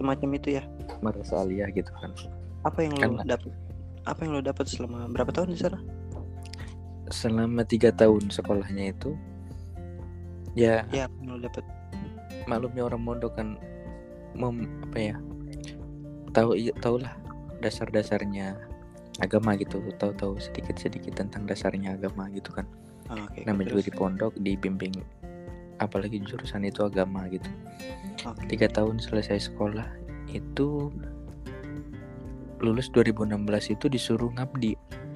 Semacam 0.00 0.28
itu 0.40 0.56
ya? 0.58 0.62
Madrasah 1.04 1.44
aliyah 1.44 1.68
gitu 1.74 1.92
kan. 2.00 2.10
Apa 2.64 2.84
yang 2.84 2.96
lu 2.96 3.20
Kan- 3.20 3.28
dapat 3.28 3.52
apa 4.08 4.18
yang 4.24 4.30
lu 4.40 4.42
dapat 4.42 4.66
selama 4.66 5.06
berapa 5.12 5.30
tahun 5.30 5.52
di 5.52 5.58
sana? 5.60 5.78
Selama 7.12 7.62
tiga 7.68 7.92
tahun 7.92 8.32
sekolahnya 8.32 8.96
itu 8.96 9.14
ya. 10.54 10.86
Ya 10.90 11.06
dapat. 11.20 11.64
Maklumnya 12.48 12.82
orang 12.88 13.02
mondok 13.04 13.36
kan 13.38 13.60
mem, 14.34 14.66
apa 14.86 14.98
ya 14.98 15.16
tahu 16.30 16.54
iya 16.54 16.72
tahu 16.78 17.02
lah 17.02 17.14
dasar-dasarnya 17.58 18.56
agama 19.20 19.58
gitu 19.58 19.82
tahu-tahu 19.98 20.38
sedikit-sedikit 20.40 21.18
tentang 21.18 21.44
dasarnya 21.44 21.98
agama 21.98 22.30
gitu 22.32 22.54
kan. 22.54 22.64
Ah, 23.10 23.26
oke 23.26 23.42
namanya 23.42 23.74
juga 23.74 23.82
di 23.90 23.92
pondok 23.92 24.32
dibimbing 24.38 24.94
apalagi 25.82 26.22
jurusan 26.22 26.64
itu 26.64 26.86
agama 26.86 27.26
gitu. 27.28 27.50
Oke. 28.24 28.46
tiga 28.46 28.70
tahun 28.70 29.02
selesai 29.02 29.50
sekolah 29.50 29.88
itu 30.30 30.92
lulus 32.60 32.92
2016 32.92 33.74
itu 33.74 33.86
disuruh 33.88 34.30
ngabdi. 34.36 34.76
oh 34.76 35.09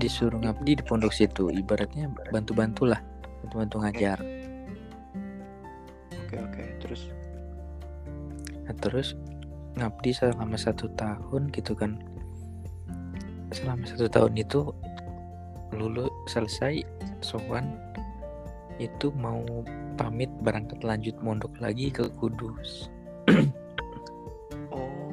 disuruh 0.00 0.40
ngabdi 0.40 0.80
di 0.80 0.84
pondok 0.84 1.12
situ. 1.12 1.52
Ibaratnya 1.52 2.08
bantu-bantu 2.32 2.88
lah 2.88 3.00
bantu-bantu 3.44 3.76
ngajar. 3.84 4.18
Oke 6.26 6.36
oke. 6.40 6.64
Terus? 6.80 7.02
Nah, 8.64 8.74
terus 8.80 9.08
ngabdi 9.76 10.10
selama 10.14 10.56
satu 10.56 10.88
tahun 10.96 11.52
gitu 11.52 11.76
kan. 11.76 12.00
Selama 13.52 13.84
satu 13.84 14.06
tahun 14.08 14.40
itu 14.40 14.72
lulus 15.74 16.10
selesai 16.30 16.82
sowan 17.22 17.78
itu 18.80 19.12
mau 19.12 19.44
pamit 20.00 20.32
berangkat 20.40 20.80
lanjut 20.80 21.12
mondok 21.20 21.52
lagi 21.60 21.92
ke 21.92 22.08
Kudus. 22.16 22.88
Oh 24.70 25.12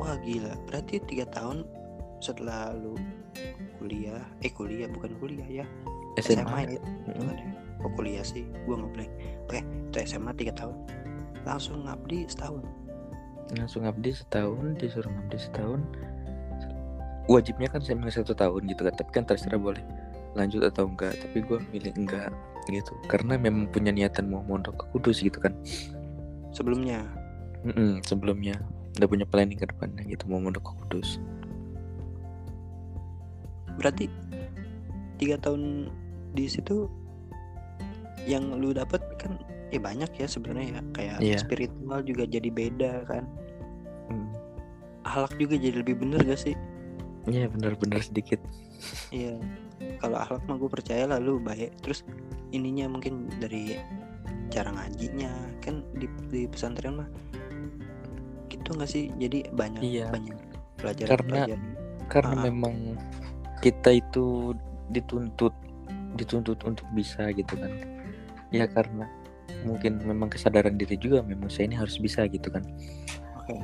wah 0.00 0.16
gila. 0.24 0.56
Berarti 0.66 0.98
tiga 1.04 1.28
tahun 1.30 1.68
setelah 2.24 2.72
lu 2.72 2.96
kuliah 3.76 4.24
eh 4.40 4.48
kuliah 4.48 4.88
bukan 4.88 5.12
kuliah 5.20 5.44
ya. 5.44 5.66
SMA, 6.16 6.40
SMA, 6.40 6.60
ya. 6.78 6.80
Mm-mm. 6.80 7.20
bukan 7.20 7.36
ya. 7.36 7.48
Oh, 7.84 7.90
kuliah 7.92 8.24
sih 8.24 8.48
gua 8.64 8.80
ngeblank 8.80 9.12
oke 9.44 9.60
itu 9.60 9.96
SMA 10.08 10.32
tiga 10.40 10.56
tahun. 10.56 10.76
Langsung 11.44 11.84
ngabdi 11.84 12.24
setahun. 12.24 12.64
Langsung 13.52 13.84
ngabdi 13.84 14.10
setahun 14.16 14.80
disuruh 14.80 15.12
ngabdi 15.12 15.36
setahun. 15.36 15.80
Wajibnya 17.28 17.68
kan 17.68 17.84
saya 17.84 18.00
satu 18.08 18.32
tahun 18.32 18.72
gitu 18.72 18.88
kan 18.88 18.94
tapi 18.96 19.10
kan 19.12 19.24
terserah 19.28 19.60
boleh 19.60 19.84
lanjut 20.32 20.64
atau 20.64 20.88
enggak. 20.88 21.12
Tapi 21.20 21.44
gue 21.44 21.60
milih 21.76 21.92
enggak 22.00 22.32
gitu. 22.72 22.96
Karena 23.12 23.36
memang 23.36 23.68
punya 23.68 23.92
niatan 23.92 24.32
mau 24.32 24.40
mondok 24.48 24.80
ke 24.80 24.84
Kudus 24.96 25.20
gitu 25.20 25.36
kan. 25.36 25.52
Sebelumnya? 26.56 27.04
Mm-mm, 27.68 28.00
sebelumnya. 28.08 28.56
Udah 28.96 29.08
punya 29.10 29.26
planning 29.28 29.60
ke 29.60 29.68
depannya 29.68 30.06
gitu 30.08 30.24
mau 30.30 30.40
mondok 30.40 30.64
ke 30.64 30.72
Kudus 30.84 31.20
berarti 33.76 34.06
tiga 35.16 35.38
tahun 35.38 35.88
di 36.32 36.46
situ 36.46 36.90
yang 38.24 38.50
lu 38.54 38.72
dapat 38.72 39.00
kan 39.16 39.36
eh 39.70 39.78
banyak 39.78 40.08
ya 40.12 40.26
sebenarnya 40.26 40.66
ya. 40.70 40.82
Kayak 40.92 41.16
Iya. 41.20 41.36
spiritual 41.38 42.00
juga 42.02 42.24
jadi 42.24 42.48
beda 42.48 42.92
kan. 43.04 43.24
Mm. 44.04 44.28
akhlak 45.04 45.36
juga 45.36 45.54
jadi 45.56 45.76
lebih 45.80 46.00
bener 46.00 46.20
gak 46.22 46.40
sih? 46.40 46.56
Iya 47.24 47.48
benar-benar 47.48 48.00
sedikit. 48.00 48.40
Iya. 49.10 49.36
Kalau 49.98 50.16
akhlak 50.16 50.44
mah 50.44 50.56
gue 50.56 50.70
percaya 50.70 51.04
lah 51.04 51.16
lu 51.18 51.36
baik. 51.38 51.76
Terus 51.80 52.04
ininya 52.50 52.88
mungkin 52.88 53.28
dari 53.36 53.76
cara 54.48 54.72
ngajinya. 54.72 55.28
Kan 55.60 55.84
di, 55.92 56.08
di 56.28 56.44
pesantren 56.44 57.00
mah 57.00 57.08
gitu 58.48 58.72
nggak 58.72 58.88
sih? 58.88 59.12
Jadi 59.14 59.44
banyak 59.50 59.80
Iya. 59.82 60.08
banyak 60.08 60.36
pelajaran 60.76 61.10
Karena- 61.10 61.28
pelajaran 61.44 61.62
karena 62.04 62.34
Ah. 62.34 62.44
memang 62.44 62.74
kita 63.64 63.96
itu 63.96 64.52
dituntut 64.92 65.56
dituntut 66.20 66.60
untuk 66.68 66.84
bisa 66.92 67.32
gitu 67.32 67.56
kan. 67.56 67.72
Ya 68.52 68.68
karena 68.68 69.08
mungkin 69.64 70.04
memang 70.04 70.28
kesadaran 70.28 70.76
diri 70.76 71.00
juga 71.00 71.24
memang 71.24 71.48
saya 71.48 71.72
ini 71.72 71.80
harus 71.80 71.96
bisa 71.96 72.28
gitu 72.28 72.52
kan. 72.52 72.60
Oke. 73.40 73.56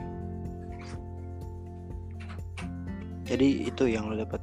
Jadi 3.29 3.69
itu 3.69 3.85
yang 3.87 4.09
lu 4.09 4.17
dapat 4.19 4.41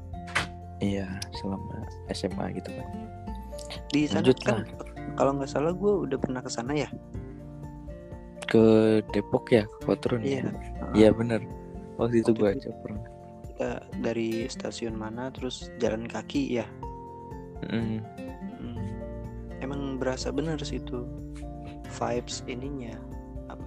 iya 0.79 1.17
selama 1.33 1.89
SMA 2.13 2.53
gitu 2.61 2.69
kan. 2.77 2.87
Di 3.89 4.05
sana 4.05 4.21
Lanjut 4.21 4.37
kan 4.45 4.61
kalau 5.17 5.41
nggak 5.41 5.49
salah 5.49 5.73
gue 5.73 5.93
udah 6.05 6.17
pernah 6.21 6.39
ke 6.45 6.51
sana 6.53 6.77
ya? 6.77 6.89
Ke 8.45 9.01
Depok 9.11 9.49
ya 9.51 9.65
ke 9.65 9.77
Kotrun 9.83 10.21
ya? 10.21 10.45
Heeh. 10.45 10.53
iya 10.93 11.09
bener. 11.11 11.41
Waktu 11.97 12.21
itu 12.21 12.31
itu. 12.31 12.45
aja 12.45 12.69
pernah 12.85 13.16
Kita 13.57 13.81
dari 14.05 14.45
stasiun 14.45 14.93
mana 14.93 15.33
terus 15.33 15.73
jalan 15.81 16.05
kaki 16.05 16.61
ya? 16.61 16.65
Mm, 17.73 18.05
Hmm. 18.61 18.77
emang 19.65 19.97
berasa 19.97 20.29
bener 20.29 20.61
sih 20.61 20.77
itu 20.77 21.09
vibes 21.97 22.45
ininya 22.45 22.93
apa 23.49 23.65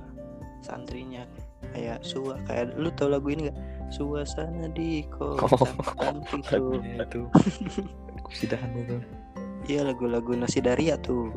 santrinya. 0.62 1.26
Kayak 1.74 2.07
sua 2.07 2.38
kayak 2.46 2.79
lu 2.79 2.87
tau 2.94 3.11
lagu 3.11 3.35
ini 3.35 3.50
gak 3.50 3.59
suasana 3.90 4.70
di 4.70 5.03
kota 5.11 5.59
Oh, 6.55 6.79
itu 6.79 7.26
kusidahan 8.31 8.70
itu. 8.79 9.03
Iya 9.66 9.90
lagu-lagu 9.90 10.38
nasi 10.38 10.62
daria 10.62 10.94
tuh. 11.03 11.35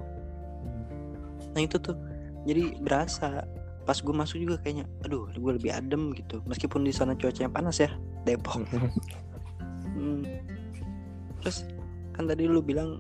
Nah 1.58 1.62
itu 1.66 1.82
tuh. 1.82 1.98
Jadi 2.46 2.78
berasa. 2.86 3.50
Pas 3.82 3.98
gue 3.98 4.14
masuk 4.14 4.38
juga 4.38 4.62
kayaknya 4.62 4.86
aduh 5.02 5.26
gue 5.34 5.52
lebih 5.58 5.74
adem 5.74 6.14
gitu. 6.14 6.46
Meskipun 6.46 6.86
di 6.86 6.94
sana 6.94 7.18
cuacanya 7.18 7.50
panas 7.50 7.82
ya 7.82 7.90
Depok 8.24 8.64
Hmm. 9.94 10.26
Terus 11.40 11.70
kan 12.12 12.26
tadi 12.26 12.50
lu 12.50 12.66
bilang 12.66 12.98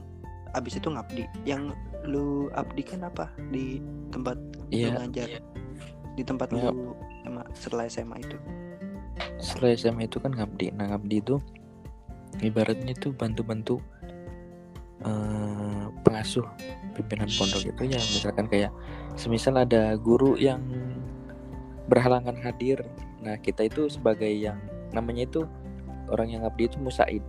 abis 0.54 0.78
itu 0.78 0.94
ngabdi. 0.94 1.26
Yang 1.42 1.74
lu 2.06 2.54
abdi 2.54 2.86
kan 2.86 3.02
apa 3.02 3.34
di 3.50 3.82
tempat 4.14 4.38
lu 4.38 4.70
Iya, 4.70 4.94
ngajar? 5.02 5.42
Di 6.14 6.22
tempat 6.22 6.54
Iya. 6.54 6.70
lu 6.70 6.94
SMA, 7.26 7.44
setelah 7.56 7.84
SMA 7.90 8.18
itu. 8.22 8.38
setelah 9.38 9.74
SMA 9.74 10.06
itu 10.06 10.18
kan 10.18 10.34
ngabdi 10.34 10.74
nah 10.74 10.90
ngabdi 10.90 11.18
itu 11.20 11.38
ibaratnya 12.40 12.94
tuh 12.94 13.14
bantu-bantu 13.14 13.78
eh, 15.04 15.86
pengasuh 16.02 16.46
pimpinan 16.94 17.30
pondok 17.30 17.62
itu 17.62 17.84
ya 17.86 18.00
misalkan 18.00 18.46
kayak 18.48 18.72
semisal 19.14 19.60
ada 19.60 19.94
guru 19.98 20.34
yang 20.38 20.64
berhalangan 21.86 22.34
hadir 22.40 22.82
nah 23.20 23.38
kita 23.38 23.68
itu 23.68 23.86
sebagai 23.86 24.30
yang 24.30 24.58
namanya 24.94 25.26
itu 25.28 25.42
orang 26.08 26.30
yang 26.30 26.42
ngabdi 26.46 26.70
itu 26.70 26.78
musaid. 26.80 27.24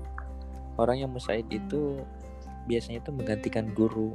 Orang 0.77 1.01
yang 1.01 1.11
musaid 1.11 1.49
itu 1.49 2.03
biasanya 2.69 3.01
itu 3.01 3.11
menggantikan 3.11 3.73
guru. 3.73 4.15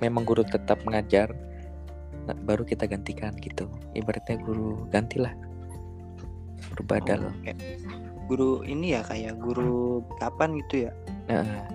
Memang 0.00 0.24
guru 0.24 0.46
tetap 0.46 0.80
mengajar 0.86 1.34
nah, 2.24 2.36
baru 2.46 2.64
kita 2.64 2.86
gantikan 2.86 3.36
gitu. 3.42 3.68
Ibaratnya 3.92 4.40
guru 4.40 4.86
gantilah. 4.88 5.34
Guru 6.72 6.82
badal. 6.86 7.28
Oh, 7.28 7.34
kayak 7.42 7.58
guru 8.30 8.62
ini 8.62 8.94
ya 8.94 9.02
kayak 9.02 9.36
guru 9.42 10.06
kapan 10.22 10.56
gitu 10.64 10.88
ya? 10.88 10.92
Nah, 11.28 11.66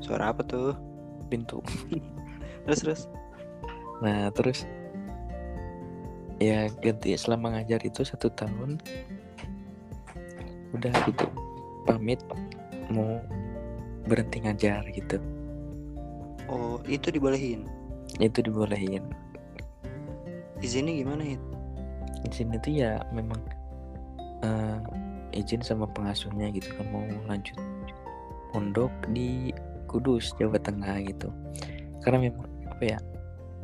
Suara 0.00 0.32
apa 0.32 0.42
tuh? 0.42 0.74
pintu. 1.28 1.60
Terus 2.64 2.80
terus. 2.84 3.02
nah 3.98 4.30
terus 4.30 4.62
ya 6.38 6.70
ganti 6.82 7.14
selama 7.18 7.58
ngajar 7.58 7.82
itu 7.82 8.06
satu 8.06 8.30
tahun. 8.30 8.78
Udah 10.74 10.94
gitu 11.06 11.26
pamit 11.86 12.22
mau 12.90 13.18
berhenti 14.06 14.42
ngajar 14.42 14.86
gitu. 14.94 15.18
Oh, 16.48 16.80
itu 16.88 17.12
dibolehin. 17.12 17.68
itu 18.18 18.40
dibolehin. 18.40 19.04
Di 20.58 20.66
sini 20.66 21.04
gimana 21.04 21.22
di 22.24 22.34
sini 22.34 22.56
tuh 22.58 22.72
ya 22.72 22.98
memang 23.12 23.38
eh, 24.42 24.80
izin 25.36 25.60
sama 25.60 25.84
pengasuhnya 25.92 26.48
gitu 26.50 26.72
kan 26.74 26.88
mau 26.88 27.04
lanjut 27.28 27.54
pondok 28.50 28.90
di 29.12 29.52
Kudus 29.86 30.32
Jawa 30.40 30.56
Tengah 30.56 31.04
gitu. 31.04 31.28
Karena 32.00 32.32
memang 32.32 32.48
apa 32.66 32.82
ya 32.96 32.98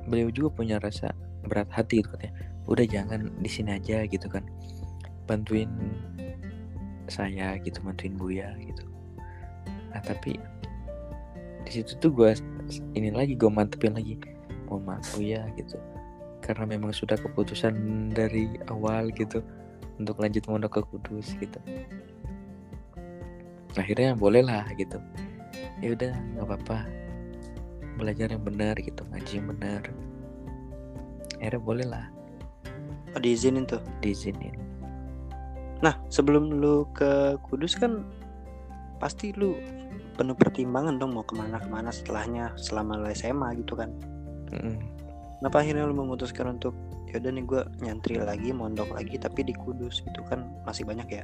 beliau 0.04 0.28
juga 0.28 0.60
punya 0.60 0.76
rasa 0.76 1.10
berat 1.48 1.68
hati 1.72 2.04
gitu 2.04 2.12
katanya 2.12 2.53
udah 2.64 2.86
jangan 2.88 3.28
di 3.40 3.50
sini 3.50 3.76
aja 3.76 4.04
gitu 4.08 4.26
kan. 4.28 4.44
Bantuin 5.28 5.68
saya 7.08 7.60
gitu 7.60 7.84
bantuin 7.84 8.16
Buya 8.16 8.56
gitu. 8.60 8.84
Nah 9.92 10.00
tapi 10.00 10.40
di 11.64 11.70
situ 11.72 11.96
tuh 12.00 12.12
gue 12.12 12.30
ini 12.96 13.12
lagi 13.12 13.36
gue 13.36 13.48
mantepin 13.48 13.96
lagi 13.96 14.16
mohon 14.68 14.84
maaf 14.88 15.04
Buya 15.16 15.44
gitu. 15.56 15.76
Karena 16.44 16.76
memang 16.76 16.92
sudah 16.92 17.16
keputusan 17.16 17.72
dari 18.12 18.52
awal 18.68 19.08
gitu 19.16 19.40
untuk 19.96 20.20
lanjut 20.20 20.44
mondok 20.48 20.80
ke 20.80 20.80
Kudus 20.92 21.32
gitu. 21.40 21.60
Akhirnya 23.76 24.16
boleh 24.16 24.44
lah 24.44 24.64
gitu. 24.76 25.00
Ya 25.80 25.92
udah 25.92 26.12
nggak 26.12 26.46
apa-apa. 26.48 26.78
Belajar 27.96 28.32
yang 28.32 28.44
benar 28.44 28.76
gitu 28.80 29.04
ngaji 29.08 29.32
yang 29.40 29.48
benar. 29.56 29.82
Akhirnya 31.40 31.60
boleh 31.60 31.86
lah 31.88 32.13
oh, 33.14 33.20
diizinin 33.22 33.64
tuh? 33.64 33.80
Diizinin. 34.02 34.54
Nah 35.80 35.94
sebelum 36.10 36.58
lu 36.58 36.88
ke 36.94 37.38
Kudus 37.44 37.78
kan 37.78 38.04
pasti 38.98 39.34
lu 39.34 39.58
penuh 40.14 40.38
pertimbangan 40.38 40.96
dong 40.96 41.12
mau 41.12 41.26
ke 41.26 41.34
mana 41.34 41.58
ke 41.58 41.66
mana 41.66 41.90
setelahnya 41.90 42.54
selama 42.54 42.98
lu 42.98 43.10
SMA 43.12 43.58
gitu 43.62 43.74
kan. 43.74 43.90
Mm-mm. 44.54 44.76
kenapa 45.40 45.60
akhirnya 45.60 45.84
lu 45.84 45.96
memutuskan 45.98 46.56
untuk 46.56 46.72
ya 47.10 47.18
udah 47.20 47.32
nih 47.34 47.44
gue 47.44 47.62
nyantri 47.84 48.16
lagi 48.16 48.54
mondok 48.54 48.94
lagi 48.94 49.18
tapi 49.18 49.44
di 49.44 49.52
Kudus? 49.52 50.00
Itu 50.06 50.22
kan 50.24 50.46
masih 50.64 50.86
banyak 50.86 51.08
ya. 51.10 51.22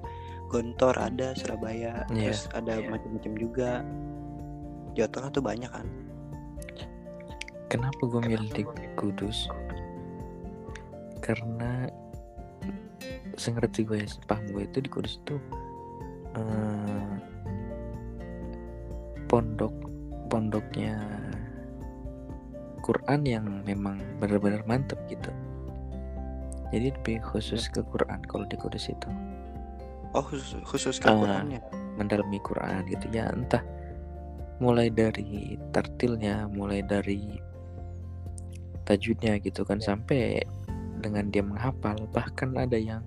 Gontor 0.51 0.99
ada 0.99 1.33
Surabaya 1.39 2.05
Iya. 2.11 2.35
terus 2.35 2.51
ada 2.53 2.83
macam-macam 2.91 3.33
juga. 3.39 3.71
Jawa 4.99 5.09
Tengah 5.09 5.31
tuh 5.31 5.45
banyak 5.47 5.71
kan? 5.71 5.87
Kenapa 7.71 8.03
gue 8.03 8.21
milih 8.27 8.51
di 8.51 8.67
Kudus 8.99 9.47
karena 11.31 11.87
sengerti 13.39 13.87
gue 13.87 14.03
ya 14.03 14.07
paham 14.27 14.51
gue 14.51 14.67
itu 14.67 14.79
di 14.83 14.91
Kudus 14.91 15.23
itu 15.23 15.39
eh, 16.35 17.15
pondok 19.31 19.71
pondoknya 20.27 20.99
Quran 22.83 23.23
yang 23.23 23.47
memang 23.63 24.03
benar-benar 24.19 24.67
mantep 24.67 24.99
gitu. 25.07 25.31
Jadi 26.75 26.91
lebih 26.91 27.23
khusus 27.23 27.71
ke 27.71 27.83
Quran 27.87 28.19
kalau 28.27 28.47
di 28.51 28.59
Kudus 28.59 28.91
itu. 28.91 29.09
Oh 30.11 30.25
khusus, 30.25 30.59
khusus 30.67 30.99
ke 30.99 31.07
Ah. 31.07 31.15
Qurannya 31.15 31.61
mendalami 31.95 32.43
Quran 32.43 32.83
gitu. 32.91 33.07
Ya 33.15 33.31
entah. 33.31 33.63
Mulai 34.59 34.91
dari 34.91 35.55
tartilnya 35.71 36.51
mulai 36.51 36.83
dari 36.83 37.39
tajwidnya 38.85 39.39
gitu 39.39 39.63
kan 39.63 39.79
sampai 39.79 40.43
dengan 41.01 41.33
dia 41.33 41.41
menghafal 41.41 41.97
bahkan 42.13 42.53
ada 42.55 42.77
yang 42.77 43.03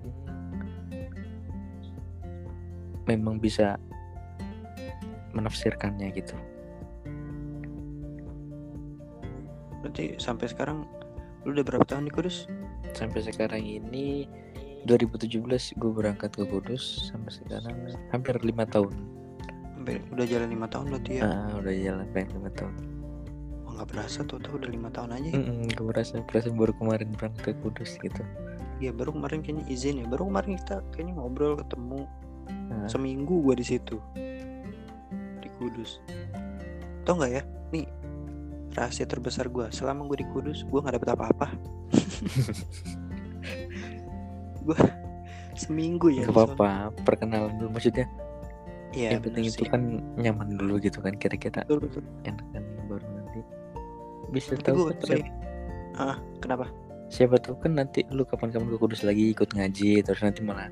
memang 3.06 3.38
bisa 3.40 3.78
menafsirkannya 5.34 6.10
gitu. 6.14 6.36
Berarti 9.84 10.16
sampai 10.16 10.46
sekarang 10.48 10.88
lu 11.44 11.52
udah 11.52 11.64
berapa 11.66 11.84
tahun 11.84 12.08
di 12.08 12.12
Kudus? 12.14 12.48
Sampai 12.96 13.20
sekarang 13.20 13.60
ini 13.60 14.24
2017 14.88 15.76
gue 15.76 15.92
berangkat 15.92 16.32
ke 16.32 16.44
Kudus 16.48 17.12
sampai 17.12 17.32
sekarang 17.32 17.76
hampir 18.14 18.36
lima 18.40 18.64
tahun. 18.64 18.94
Hampir- 19.76 20.04
udah 20.12 20.24
jalan 20.24 20.48
lima 20.48 20.66
tahun 20.70 20.86
berarti 20.96 21.10
ya? 21.20 21.22
Ah, 21.28 21.52
udah 21.60 21.74
jalan 21.74 22.06
pengen 22.16 22.30
lima 22.40 22.50
tahun 22.56 22.93
nggak 23.74 23.88
berasa 23.90 24.22
tuh 24.22 24.38
tuh 24.38 24.56
udah 24.56 24.70
lima 24.70 24.88
tahun 24.94 25.18
aja 25.18 25.28
ya. 25.34 25.38
Mm-mm, 25.38 25.66
gue 25.74 25.84
merasa 25.84 26.22
perasaan 26.22 26.54
baru 26.54 26.72
kemarin 26.78 27.08
berangkat 27.18 27.54
ke 27.54 27.60
Kudus 27.60 27.98
gitu. 27.98 28.22
Iya 28.78 28.90
baru 28.94 29.14
kemarin 29.14 29.42
kayaknya 29.42 29.64
izin 29.70 30.02
ya. 30.02 30.06
Baru 30.06 30.30
kemarin 30.30 30.58
kita 30.58 30.82
kayaknya 30.94 31.14
ngobrol 31.18 31.58
ketemu. 31.58 32.06
Nah, 32.44 32.86
seminggu 32.90 33.40
gua 33.40 33.54
di 33.56 33.66
situ. 33.66 33.96
Di 35.40 35.48
Kudus. 35.58 36.02
Tau 37.06 37.18
nggak 37.18 37.32
ya? 37.32 37.42
Nih 37.70 37.86
rahasia 38.74 39.06
terbesar 39.06 39.46
gua. 39.50 39.70
Selama 39.70 40.06
gue 40.10 40.22
di 40.22 40.26
Kudus 40.30 40.66
gua 40.66 40.82
nggak 40.82 41.00
dapet 41.00 41.10
apa-apa. 41.14 41.48
Gua 44.64 44.80
seminggu 45.52 46.08
ya 46.08 46.24
Gak 46.24 46.56
apa-apa, 46.56 46.88
perkenalan 47.04 47.52
dulu 47.60 47.76
maksudnya. 47.76 48.08
Iya 48.96 49.20
yang 49.20 49.28
penting 49.28 49.44
itu 49.44 49.60
sih. 49.60 49.68
kan 49.68 50.00
nyaman 50.16 50.56
dulu 50.56 50.80
gitu 50.80 51.04
kan 51.04 51.12
kira-kira. 51.20 51.68
Enak 52.24 52.46
kan 52.56 52.64
bisa 54.34 54.58
Tapi 54.58 54.66
tahu 54.66 54.90
kan 54.90 54.96
siapa, 55.06 55.26
ah 55.96 56.16
kenapa? 56.42 56.66
Siapa 57.08 57.38
tahu 57.38 57.54
kan 57.62 57.78
nanti 57.78 58.02
lu 58.10 58.26
kapan-kapan 58.26 58.66
ke 58.74 58.76
Kudus 58.82 59.06
lagi 59.06 59.30
ikut 59.30 59.54
ngaji 59.54 60.02
terus 60.02 60.20
nanti 60.26 60.42
malah 60.42 60.66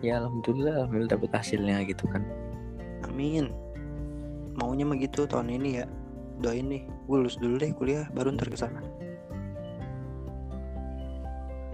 ya 0.00 0.20
alhamdulillah 0.20 0.84
alhamdulillah 0.84 1.12
dapet 1.12 1.30
hasilnya 1.36 1.84
gitu 1.84 2.08
kan. 2.08 2.24
Amin. 3.04 3.52
Maunya 4.56 4.88
mah 4.88 4.96
gitu 4.96 5.28
tahun 5.28 5.52
ini 5.52 5.84
ya. 5.84 5.86
Doain 6.40 6.68
nih 6.68 6.84
gue 6.88 7.16
lulus 7.16 7.36
dulu 7.36 7.60
deh 7.60 7.72
kuliah 7.76 8.08
baru 8.16 8.32
ntar 8.32 8.48
ke 8.48 8.56
sana. 8.56 8.80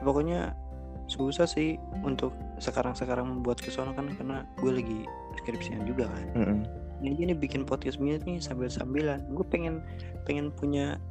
Pokoknya 0.03 0.59
susah 1.07 1.47
sih 1.47 1.79
untuk 2.03 2.35
sekarang-sekarang 2.59 3.27
membuat 3.27 3.63
ke 3.63 3.71
sono 3.71 3.95
kan 3.95 4.11
karena 4.19 4.47
gue 4.59 4.71
lagi 4.71 4.99
skripsian 5.39 5.87
juga 5.87 6.11
kan. 6.11 6.27
Mm-mm. 6.35 6.61
ini 7.03 7.19
aja 7.19 7.35
nih 7.35 7.39
bikin 7.39 7.67
podcast 7.67 7.99
gini 7.99 8.15
nih 8.23 8.39
sambil-sambilan. 8.39 9.27
Gue 9.35 9.43
pengen 9.51 9.83
pengen 10.23 10.55
punya 10.55 11.03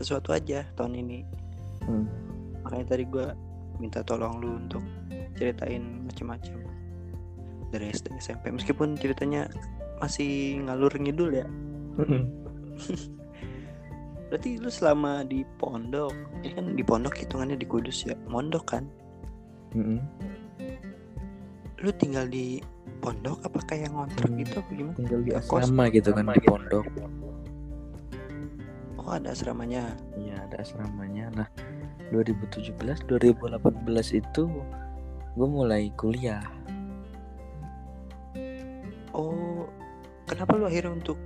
sesuatu 0.00 0.32
aja 0.32 0.64
tahun 0.74 0.96
ini 0.98 1.18
Hmm. 1.80 2.04
makanya 2.60 2.92
tadi 2.92 3.04
gue 3.04 3.26
minta 3.76 4.00
tolong 4.00 4.36
lu 4.36 4.60
untuk 4.60 4.84
ceritain 5.32 6.04
macam-macam 6.04 6.60
dari 7.70 7.88
SD 7.88 8.12
SMP 8.18 8.52
meskipun 8.52 9.00
ceritanya 9.00 9.48
masih 9.98 10.60
ngalur 10.60 10.92
ngidul 10.92 11.32
ya 11.32 11.48
Mm-mm. 11.96 12.28
berarti 14.28 14.60
lu 14.60 14.68
selama 14.68 15.24
di 15.24 15.42
pondok 15.56 16.12
ini 16.44 16.52
kan 16.52 16.66
di 16.76 16.84
pondok 16.84 17.16
hitungannya 17.16 17.56
di 17.56 17.66
Kudus 17.66 18.04
ya 18.04 18.14
mondok 18.28 18.64
kan 18.68 18.84
Mm-mm. 19.72 19.98
lu 21.80 21.90
tinggal 21.96 22.28
di 22.28 22.60
pondok 23.00 23.40
apa 23.42 23.58
kayak 23.64 23.88
ngontrak 23.90 24.28
Hmm. 24.28 24.38
gitu 24.38 24.60
apa 24.60 24.70
gimana 24.70 24.96
tinggal 25.00 25.20
di 25.24 25.32
asrama 25.32 25.84
gitu 25.88 26.12
kan 26.12 26.28
di 26.28 26.40
pondok 26.44 26.84
oh 29.00 29.16
ada 29.16 29.32
asramanya. 29.32 29.96
Iya 30.20 30.44
ada 30.44 30.60
asramanya. 30.60 31.32
Nah 31.32 31.48
2017 32.12 32.76
2018 33.08 34.20
itu 34.20 34.42
gue 35.34 35.48
mulai 35.48 35.88
kuliah. 35.96 36.44
Oh 39.16 39.64
kenapa 40.28 40.54
lu 40.60 40.68
akhirnya 40.68 40.92
untuk 40.92 41.18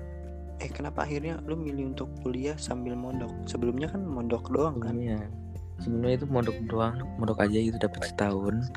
eh 0.62 0.70
kenapa 0.70 1.02
akhirnya 1.02 1.42
lu 1.44 1.58
milih 1.58 1.92
untuk 1.96 2.08
kuliah 2.22 2.54
sambil 2.54 2.94
mondok? 2.94 3.30
Sebelumnya 3.50 3.90
kan 3.90 4.06
mondok 4.06 4.48
doang 4.54 4.78
kan? 4.78 4.94
Iya. 4.94 5.20
Sebelumnya 5.82 6.22
itu 6.22 6.26
mondok 6.30 6.58
doang, 6.70 6.96
mondok 7.18 7.42
aja 7.42 7.58
itu 7.58 7.76
dapat 7.76 8.06
setahun. 8.06 8.70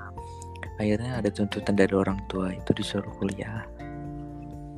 Akhirnya 0.81 1.21
ada 1.21 1.29
tuntutan 1.29 1.77
dari 1.77 1.93
orang 1.93 2.17
tua 2.29 2.53
itu 2.53 2.73
disuruh 2.73 3.13
kuliah. 3.21 3.65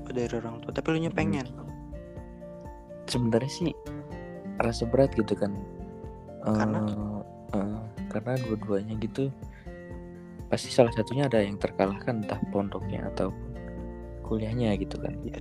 Oh, 0.04 0.12
dari 0.12 0.32
orang 0.36 0.60
tua 0.60 0.72
tapi 0.76 0.96
lu 0.96 1.08
nya 1.08 1.12
pengen 1.12 1.48
Sebenarnya 3.10 3.52
sih 3.52 3.74
rasa 4.62 4.86
berat 4.86 5.12
gitu 5.18 5.34
kan. 5.34 5.58
Karena? 6.46 6.80
Eh, 6.86 7.58
eh, 7.58 7.80
karena 8.10 8.34
dua-duanya 8.46 8.96
gitu 9.02 9.30
pasti 10.50 10.74
salah 10.74 10.90
satunya 10.98 11.30
ada 11.30 11.46
yang 11.46 11.62
terkalahkan 11.62 12.26
entah 12.26 12.42
pondoknya 12.50 13.06
atau 13.14 13.30
kuliahnya 14.26 14.74
gitu 14.82 14.98
kan. 14.98 15.14
Iya. 15.22 15.38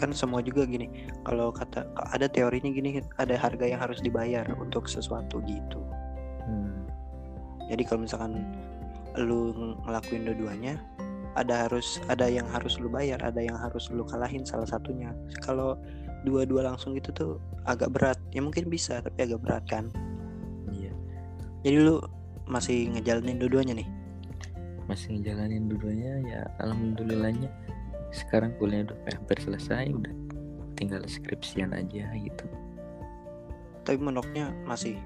Kan 0.00 0.16
semua 0.16 0.40
juga 0.40 0.64
gini. 0.64 0.88
Kalau 1.28 1.52
kata 1.52 1.84
ada 2.12 2.24
teorinya 2.24 2.72
gini, 2.72 3.04
ada 3.20 3.36
harga 3.36 3.68
yang 3.68 3.80
harus 3.80 4.00
dibayar 4.00 4.48
untuk 4.56 4.88
sesuatu 4.88 5.44
gitu. 5.44 5.80
Hmm. 6.48 6.88
Jadi 7.68 7.82
kalau 7.84 8.08
misalkan 8.08 8.48
lu 9.20 9.52
ngelakuin 9.84 10.24
dua-duanya, 10.24 10.80
ada 11.36 11.68
harus 11.68 12.00
ada 12.08 12.26
yang 12.26 12.48
harus 12.48 12.80
lu 12.80 12.88
bayar, 12.88 13.20
ada 13.22 13.38
yang 13.38 13.54
harus 13.60 13.92
lu 13.92 14.02
kalahin 14.08 14.42
salah 14.42 14.66
satunya. 14.66 15.12
Kalau 15.44 15.76
dua-dua 16.26 16.72
langsung 16.72 16.96
gitu 16.96 17.10
tuh 17.12 17.32
agak 17.64 17.92
berat. 17.92 18.18
Ya 18.34 18.40
mungkin 18.44 18.68
bisa, 18.68 19.00
tapi 19.00 19.24
agak 19.24 19.40
berat 19.40 19.64
kan. 19.68 19.88
Iya. 20.70 20.92
Jadi 21.64 21.76
lu 21.80 21.96
masih 22.50 22.90
ngejalanin 22.96 23.38
dua-duanya 23.38 23.74
nih. 23.78 23.88
Masih 24.90 25.18
ngejalanin 25.18 25.70
dua-duanya 25.70 26.12
ya 26.26 26.40
alhamdulillahnya 26.58 27.50
sekarang 28.10 28.50
kuliah 28.58 28.82
udah 28.82 28.98
hampir 29.14 29.38
selesai 29.38 29.86
udah 29.94 30.14
tinggal 30.74 31.02
skripsian 31.06 31.70
aja 31.70 32.10
gitu. 32.18 32.46
Tapi 33.86 33.96
mondoknya 34.02 34.50
masih 34.66 34.98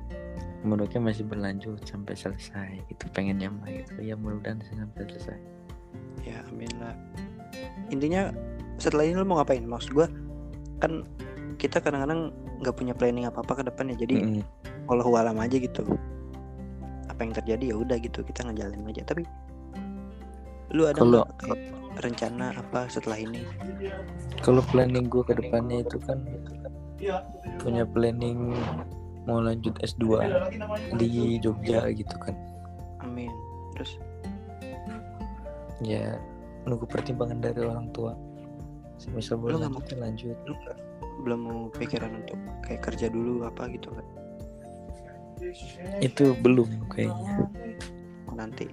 menurutnya 0.65 1.13
masih 1.13 1.29
berlanjut 1.29 1.77
sampai 1.85 2.17
selesai 2.17 2.81
gitu 2.89 3.05
pengennya 3.13 3.53
mah 3.53 3.69
gitu 3.69 4.01
ya 4.01 4.17
mudah-mudahan 4.17 4.65
sampai 4.65 5.05
selesai 5.13 5.39
ya 6.25 6.41
amin 6.49 6.73
lah 6.81 6.97
intinya 7.93 8.33
setelah 8.81 9.05
ini 9.05 9.21
lu 9.21 9.29
mau 9.29 9.39
ngapain 9.39 9.61
maksud 9.61 9.93
gua 9.93 10.09
kan 10.83 11.07
kita 11.61 11.79
kadang-kadang 11.79 12.35
nggak 12.61 12.75
punya 12.75 12.95
planning 12.97 13.27
apa 13.29 13.45
apa 13.45 13.61
ke 13.61 13.63
depannya 13.67 13.95
jadi 13.95 14.15
Mm-mm. 14.21 14.43
kalau 14.91 15.15
alam 15.15 15.39
aja 15.39 15.57
gitu. 15.59 15.85
Apa 17.11 17.21
yang 17.23 17.33
terjadi 17.37 17.65
ya 17.71 17.77
udah 17.79 17.97
gitu 18.03 18.27
kita 18.27 18.43
ngejalanin 18.49 18.91
aja. 18.91 19.03
Tapi 19.07 19.23
lu 20.75 20.89
ada 20.91 20.99
Kalau- 20.99 21.29
rencana 21.95 22.51
apa 22.59 22.91
setelah 22.91 23.23
ini? 23.23 23.47
Kalau 24.43 24.59
planning 24.75 25.07
gue 25.07 25.23
ke 25.23 25.39
depannya 25.39 25.87
itu 25.87 26.03
kan 26.03 26.19
punya 27.63 27.87
planning 27.87 28.51
mau 29.31 29.39
lanjut 29.39 29.79
S2 29.79 30.27
di 30.99 31.39
Jogja 31.39 31.87
gitu 31.95 32.17
kan. 32.19 32.35
Amin. 32.99 33.31
Terus? 33.79 33.95
Ya 35.87 36.19
nunggu 36.67 36.89
pertimbangan 36.89 37.39
dari 37.45 37.61
orang 37.63 37.93
tua 37.95 38.17
semisal 39.05 39.37
Lu 39.37 39.43
boleh 39.53 39.57
nggak 39.61 39.71
lanjut 39.71 39.87
ya 39.87 39.97
lanjut. 40.01 40.37
lu 40.45 40.55
nggak- 40.57 40.81
belum 41.15 41.41
mau 41.41 41.61
pikiran 41.71 42.11
untuk 42.17 42.37
kayak 42.61 42.81
kerja 42.83 43.07
dulu 43.09 43.45
apa 43.45 43.69
gitu 43.71 43.89
kan 43.91 44.07
itu 46.01 46.33
belum 46.41 46.89
kayaknya. 46.89 47.45
Nanti. 48.33 48.65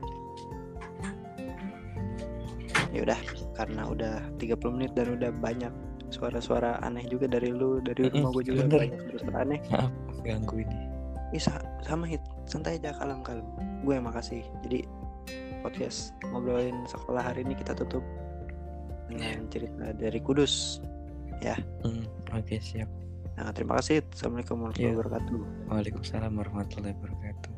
Ya 2.91 3.03
udah 3.03 3.19
karena 3.53 3.81
udah 3.87 4.13
30 4.35 4.55
menit 4.71 4.91
dan 4.95 5.15
udah 5.15 5.31
banyak 5.33 5.71
suara-suara 6.09 6.79
aneh 6.81 7.03
juga 7.05 7.27
dari 7.27 7.51
lu 7.51 7.79
dari 7.79 8.03
Mm-mm, 8.03 8.15
rumah 8.19 8.29
gue 8.33 8.43
juga 8.45 8.61
bener. 8.65 8.79
banyak 8.87 8.99
suara 9.19 9.37
aneh. 9.43 9.59
Maaf 9.67 10.17
ganggu 10.23 10.55
ini. 10.63 10.77
Bisa 11.31 11.51
sama 11.83 12.03
hit. 12.03 12.19
Santai 12.43 12.79
aja 12.79 12.91
kalem 12.95 13.19
kalem. 13.21 13.47
Gue 13.83 13.95
yang 13.95 14.07
makasih. 14.07 14.43
Jadi 14.63 14.87
podcast 15.61 16.11
ngobrolin 16.25 16.83
sekolah 16.85 17.21
hari 17.23 17.43
ini 17.43 17.53
kita 17.53 17.71
tutup 17.73 18.03
dengan 19.11 19.43
cerita 19.51 19.85
dari 19.91 20.19
Kudus. 20.23 20.79
Hmm, 21.83 22.05
oke 22.31 22.55
siap. 22.61 22.87
Nah 23.37 23.49
terima 23.51 23.79
kasih. 23.81 24.05
Assalamualaikum 24.13 24.61
warahmatullahi 24.61 24.93
Iya. 24.93 24.97
wabarakatuh. 25.01 25.37
Waalaikumsalam 25.67 26.31
warahmatullahi 26.37 26.95
wabarakatuh 27.01 27.51